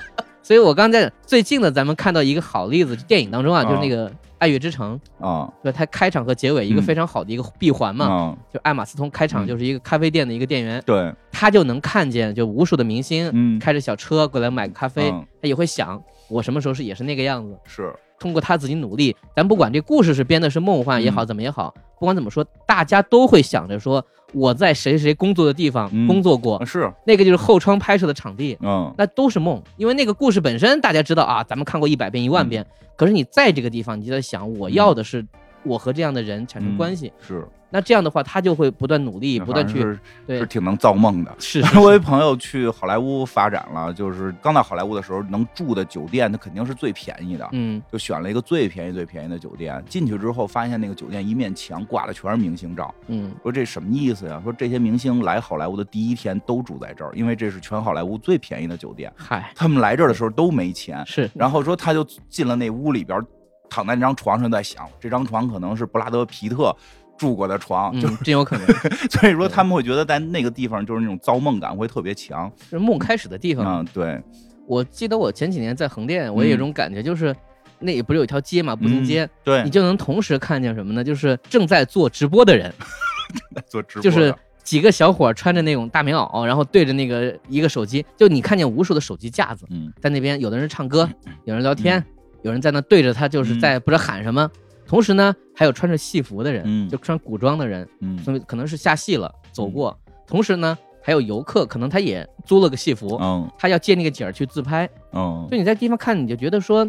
[0.43, 4.09] 所以我刚在最近的咱们看到一个好例子，电影当中啊，啊就是那个
[4.41, 5.49] 《爱乐之城》，啊。
[5.62, 6.82] 对，它开场和结尾一个嗯。
[6.82, 9.47] 非常好的一个闭环嘛，啊，就艾玛斯通开场嗯。
[9.47, 15.24] 就是一个咖啡店的一个店员，对，他就能看见就无数的明星嗯，开着小车过来买个咖啡，嗯。
[15.41, 17.57] 他也会想我什么时候是也是那个样子。
[17.64, 21.26] 是，通过他自己努力，咱不管这故事是编的是梦幻也好，嗯。
[21.26, 26.07] 怎么也好，不管怎么说，大家都会想着说我在谁谁谁工作的地方嗯。
[26.07, 28.93] 工作过，是，那个就是后窗拍摄的场地，嗯。
[28.97, 32.66] 那都是梦，因为那个故事本身大家知道啊，咱们看过一百遍一万遍，
[32.97, 35.26] 可是你在这个地方，你就在想，我要的是
[35.62, 41.34] 我和这样的人产生关系，是，那这样的话，他就会不断努力，不断去是对是挺能造梦的。
[41.38, 49.82] 是我有一朋友去好莱坞发展了，就是刚到好莱坞的时候，能住的酒店，那肯定是最便宜的，嗯就选了一个最便宜、最便宜的酒店。
[49.88, 54.40] 进去之后，发现那个酒店一面墙挂的全是明星照，嗯说这什么意思呀？
[54.42, 59.12] 说这些明星来好莱坞的第一天都住在这儿，因为这是全好莱坞最便宜的酒店。
[59.16, 63.20] 嗨他们来这儿的时候都没钱，是然后说他就进了那屋里边，
[63.68, 66.74] 躺在那张床上，在想这张床可能是布拉德皮特
[67.20, 68.66] 住过的床，就嗯真有可能。
[69.12, 72.50] 所以说他们会觉得在那个地方就是那种造梦感会特别强。
[72.70, 73.84] 是梦开始的地方。
[73.84, 74.18] 嗯，对，
[74.66, 77.36] 我记得我前几年在横店，我有一种感觉，就是
[77.78, 79.62] 那也不是有一条街嘛，步行街，对。
[79.64, 81.04] 你，就能同时看见什么呢？
[81.04, 82.72] 就是正在做直播的人，
[83.68, 89.92] 做直播就是几个小伙儿穿着那种大棉袄，然后对着那个一个手机，就你看见无数的手机架子嗯。
[90.00, 91.06] 在那边，有的人唱歌，
[91.44, 92.02] 有人聊天，
[92.40, 94.50] 有人在那对着他，就是在不知道喊什么。
[94.91, 96.88] 同时呢，还有穿着戏服的人，嗯。
[96.88, 98.18] 就穿古装的人，嗯。
[98.18, 99.97] 所以可能是下戏了走过。
[100.26, 104.91] 同时呢，还有游客，可能他也租了个戏服，嗯他要借那个景儿去自拍。
[105.12, 106.84] 嗯所以你在地方看，你就觉得说，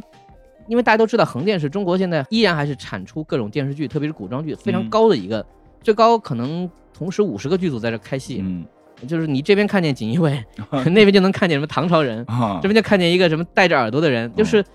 [0.68, 4.90] 因为大家都知道横店是中国现在依然还是产出各种电视剧，特别是古装剧非常嗯。
[4.90, 5.46] 高的一个，
[5.84, 8.66] 最高可能同时五十个剧组在这开戏，嗯。
[9.08, 10.44] 就是你这边看见锦衣卫，
[10.90, 12.60] 那边就能看见什么唐朝人，啊。
[12.64, 14.66] 这边就看见一个什么戴着耳朵的人，就是。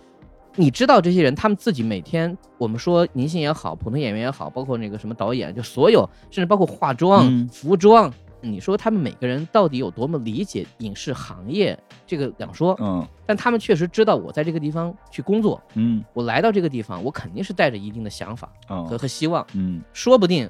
[0.58, 7.46] 你知道这些人，他们自己每天，我们说明星也好，普通演员也好，包括那个什么导演，就所有，甚至包括化妆、嗯。
[7.48, 12.74] 服装，你说他们每个人到底有多么理解影视行业，这个两说。
[12.80, 13.06] 嗯。
[13.26, 16.02] 但他们确实知道我在这个地方去工作，嗯。
[16.14, 19.82] 我来到这个地方，我肯定是带着一定的想法和嗯和希望，嗯。
[19.92, 20.48] 说不定，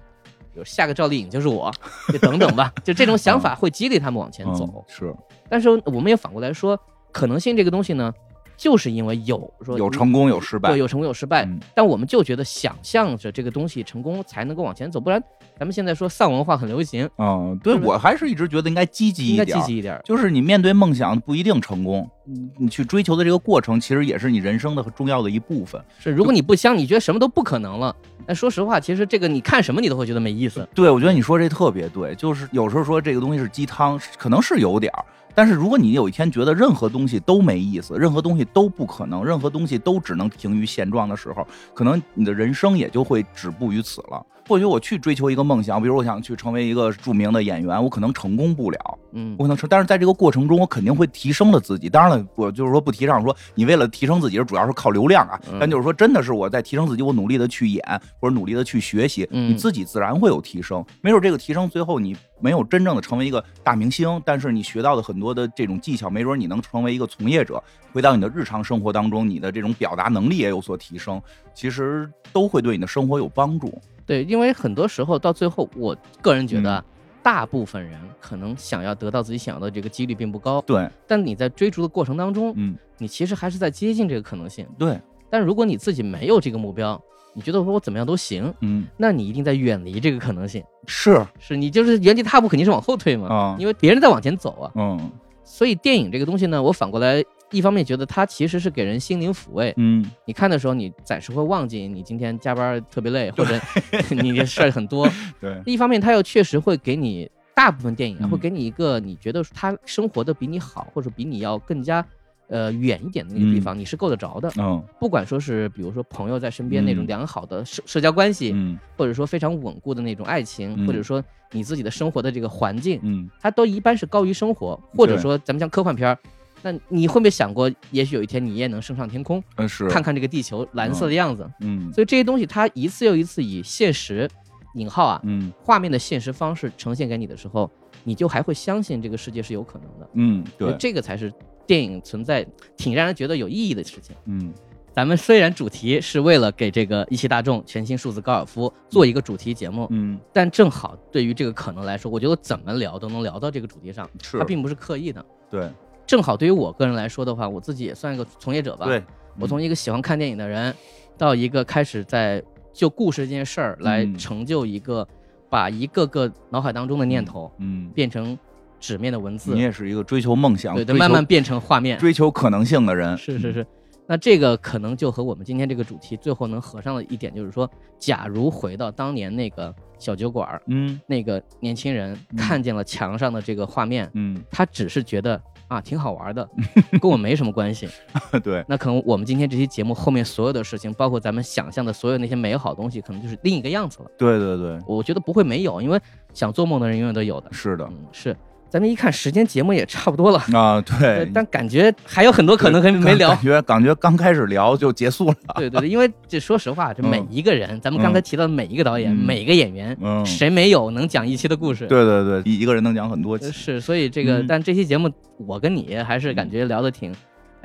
[0.53, 1.69] 比如下个赵丽颖就是我，
[2.13, 4.65] 就等等吧， 就这种想法会激励他们往前走。
[4.73, 5.15] 嗯是。
[5.49, 6.79] 但是我们也反过来说，
[7.11, 8.13] 可能性这个东西呢，
[8.57, 15.23] 就是因为有说有成功有失败对，，有成功有失败，嗯但我们就觉得想象着这个东西成功才能够往前走，不然
[15.59, 20.01] 咱们现在说丧文化很流行，嗯，对我还是一直觉得应该积极一点儿，积极一点。
[20.05, 25.83] 就是你面对梦想不一定成功，你你去追求的这个过程，其实也是你人生的很重要的一部分。
[25.99, 27.95] 是，如果你不相，你觉得什么都不可能了，
[28.27, 30.67] 但说实话，其实这个你看什么你都会觉得没意思。
[30.75, 35.05] 对，我觉得你说这特别对，就是有时候说这个东西是鸡汤，可能是有点儿。
[35.37, 44.25] 但是如果你有一天觉得任何东西都没意思，任何东西都不可能，任何东西都只能停于现状的时候，可能你的人生也就会止步于此了。
[44.49, 51.89] 或许我去追求一个梦想，比如我想去成为一个著名的演员，我可能成功不了，嗯我可能成，但是在这个过程中，我肯定会提升了自己。
[51.89, 55.41] 当然了，我就是说不提倡说你为了提升自己，主要是靠流量啊。
[55.51, 57.83] 嗯但就是说，真的是我在提升自己，我努力的去演，
[58.21, 60.85] 或者努力的去学习，嗯你自己自然会有提升。
[61.01, 67.61] 没准这个提升最后你没有真正的成为一个大明星，但是你学到的很多的这种技巧，没准你能成为一个从业者，
[67.93, 71.21] 回到你的日常生活当中，你的这种表达能力也有所提升，
[71.53, 73.77] 其实都会对你的生活有帮助。
[74.07, 76.83] 对，因为很多时候到最后，我个人觉得
[77.23, 84.65] 大部分人可能想要得到自己想要的这个几率并不高，对，但你在追逐的过程当中，嗯，你其实还是在接近这个可能性。
[84.79, 87.01] 对，但如果你自己没有这个目标，
[87.35, 90.63] 你觉得说我怎么样都行，嗯，那你一定在远离这个可能性。
[90.87, 94.71] 是，是你就是原地踏步，肯定是往后退嘛，啊因为别人在往前走啊。
[94.77, 95.11] 嗯
[95.49, 99.73] 所以电影这个东西呢，我反过来一方面觉得它其实是给人心灵抚慰。
[99.77, 103.59] 嗯，你看的时候，你暂时会忘记你今天加班特别累，或者
[104.11, 105.09] 你的事儿很多。
[105.41, 112.05] 对，一方面，它又确实会给你大部分电影啊，嗯会给你一个你觉得他生活的比你好，或者比你要更加
[112.49, 114.51] 呃远一点的那个地方，你是够得着的。
[114.59, 121.23] 嗯不管说是比如说朋友在身边那种嗯良好的社社交关系，嗯或者说非常稳固的那种爱情，嗯或者说
[121.53, 126.19] 你自己的生活的这个环境，嗯它都一般是高于生活，或者说咱们像科幻片儿。
[126.63, 131.49] 那你会不会想过，也许有一天你也能升上天空，嗯是，看看这个地球蓝色的样子？
[131.61, 131.93] 嗯。
[131.93, 134.29] 所以这些东西，它一次又一次以现实
[134.75, 135.53] （引号啊）嗯。
[135.63, 137.71] 画面的现实方式呈现给你的时候，
[138.05, 140.11] 你就还会相信这个世界是有可能的。
[140.15, 141.33] 嗯对，这个才是
[141.67, 142.45] 电影存在
[142.77, 144.17] 挺让人觉得有意义的事情。
[144.25, 144.53] 嗯。
[144.93, 150.19] 咱们虽然主题是为了给这个一汽大众全新数字高尔夫做一个主题节目，嗯。
[150.33, 154.39] 但正好对于这个可能来说，我觉得怎么聊都能聊到这个主题上，是。
[154.39, 155.23] 它，并不是刻意的。
[155.51, 155.71] 对
[156.07, 158.87] 正好对于我个人来说的话，我自己也算一个从业者吧。
[158.87, 159.03] 对，
[159.41, 160.75] 我从一个喜欢看电影的人，
[161.19, 162.43] 到一个开始在
[162.73, 164.17] 就故事这件事儿来嗯。
[164.17, 165.07] 成就一个，
[165.51, 168.39] 把一个个脑海当中的念头嗯，变成
[168.79, 169.55] 纸面的文字。
[169.55, 171.99] 你，也是一个追求梦想、对慢慢变成画面。
[171.99, 173.67] 追求可能性的人，是是是，
[174.07, 181.01] 那这个可能就和我们今天这个主题最后能合上的一点，就是说，假如回到当年那个小酒馆儿，嗯。
[181.07, 182.37] 那个年轻人嗯。
[182.37, 184.41] 看见了墙上的这个画面，嗯。
[184.51, 186.49] 他只是觉得啊，挺好玩的，
[187.01, 187.89] 跟我没什么关系。
[188.43, 194.11] 对，那可能我们今天这期节目后面所有的事情，包括咱们想象的所有那些美好东西，可能就是另一个样子了。
[194.17, 196.01] 对对对，我觉得不会没有，因为
[196.33, 197.53] 想做梦的人永远都有的。
[197.53, 198.37] 是的，嗯，是。
[198.69, 200.81] 咱们一看时间，节目也差不多了啊。
[200.81, 203.31] 对，但感觉还有很多可能还没聊。
[203.31, 205.35] 感觉感觉刚开始聊就结束了。
[205.57, 209.97] 对对对，因为这说实话，这每一个人，咱们刚才提到的每一个导演、每一个演员，
[210.27, 211.87] 谁没有能讲一期的故事？
[211.87, 213.51] 对对对，一一个人能讲很多期。
[213.51, 217.15] 是，所以这个，但这期节目我跟你还是感觉聊的挺。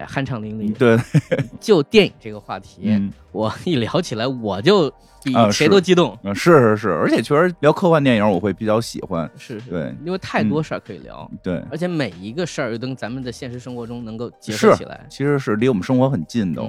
[0.07, 0.73] 酣畅淋漓。
[0.77, 0.97] 对，
[1.61, 2.89] 就电影这个话题，
[3.31, 4.91] 我一聊起来我就
[5.23, 6.17] 比谁都激动。
[6.23, 9.29] 嗯，是是是，而且确实聊科幻电影我会比较喜欢。
[9.37, 11.29] 是是，对，因为太多事儿可以聊。
[11.43, 16.61] 对，而且每一个事儿又跟咱们的现实生活中能够结合起来，其实是离我们生活很近的。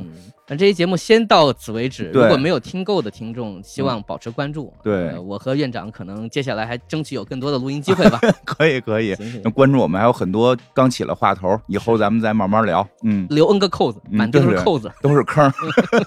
[0.49, 2.11] 那这期节目先到此为止。
[2.13, 4.73] 如果没有听够的听众，希望保持关注。
[4.83, 8.19] 对，我和院长可能接下来还争取有更多的录音机会吧。
[8.45, 12.87] 可以可以，那关注我们还有很多刚起了话头，以后咱们再慢慢聊。
[13.05, 15.51] 嗯，留 N 个扣子，满地都是扣子，都是坑，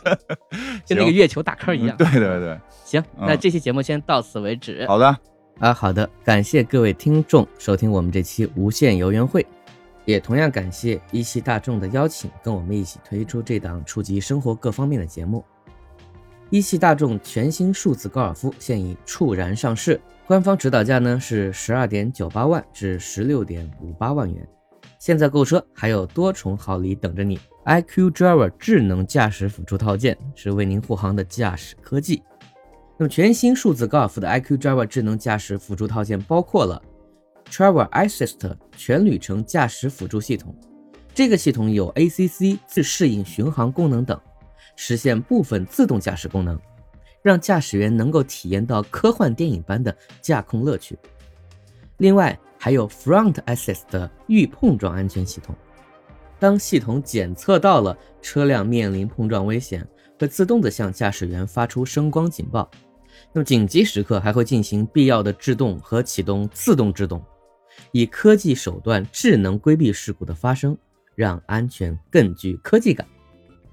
[0.88, 1.96] 跟那个月球大坑一样。
[1.96, 4.86] 对对对，行，那这期节目先到此为止。
[4.86, 5.18] 好的
[5.60, 9.46] 啊，好的，感谢各位听众收听我们这期无限游园会。
[10.06, 15.44] 也同样感谢一汽大众的邀请，跟我们一起推出这档触及生活各方面的节目。
[16.52, 24.48] 一汽大众全新数字高尔夫现已猝然上市，官方指导价呢是十二点九八万至十六点五八万元。
[25.00, 32.22] 现在购车还有多重好礼等着你，iQ Driver 智能驾驶辅助套件是为您护航的驾驶科技。
[32.98, 36.82] 那么全新数字高尔夫的 iQ Driver 智能驾驶辅助套件包括了。
[37.50, 40.54] Travel Assist 全旅程驾驶辅助系统，
[41.14, 44.20] 这个系统有 ACC 自适应巡航功能等，
[44.76, 46.60] 实现部分自动驾驶功能，
[47.22, 50.98] 让驾驶员能够体验到科幻电影般的驾控乐趣。
[51.98, 55.56] 另外还有 Front Assist 的预碰撞安全系统，
[56.38, 59.88] 当系统检测到了车辆面临碰撞危险，
[60.20, 62.70] 会自动的向驾驶员发出声光警报，
[63.32, 67.24] 那么紧急时刻还会进行必要的制动和启动自动制动。
[67.92, 70.78] 以科技手段智能规避事故的发生，
[71.16, 73.08] 让安全更具科技感。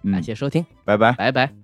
[0.05, 1.62] 感谢收听，拜拜，拜拜。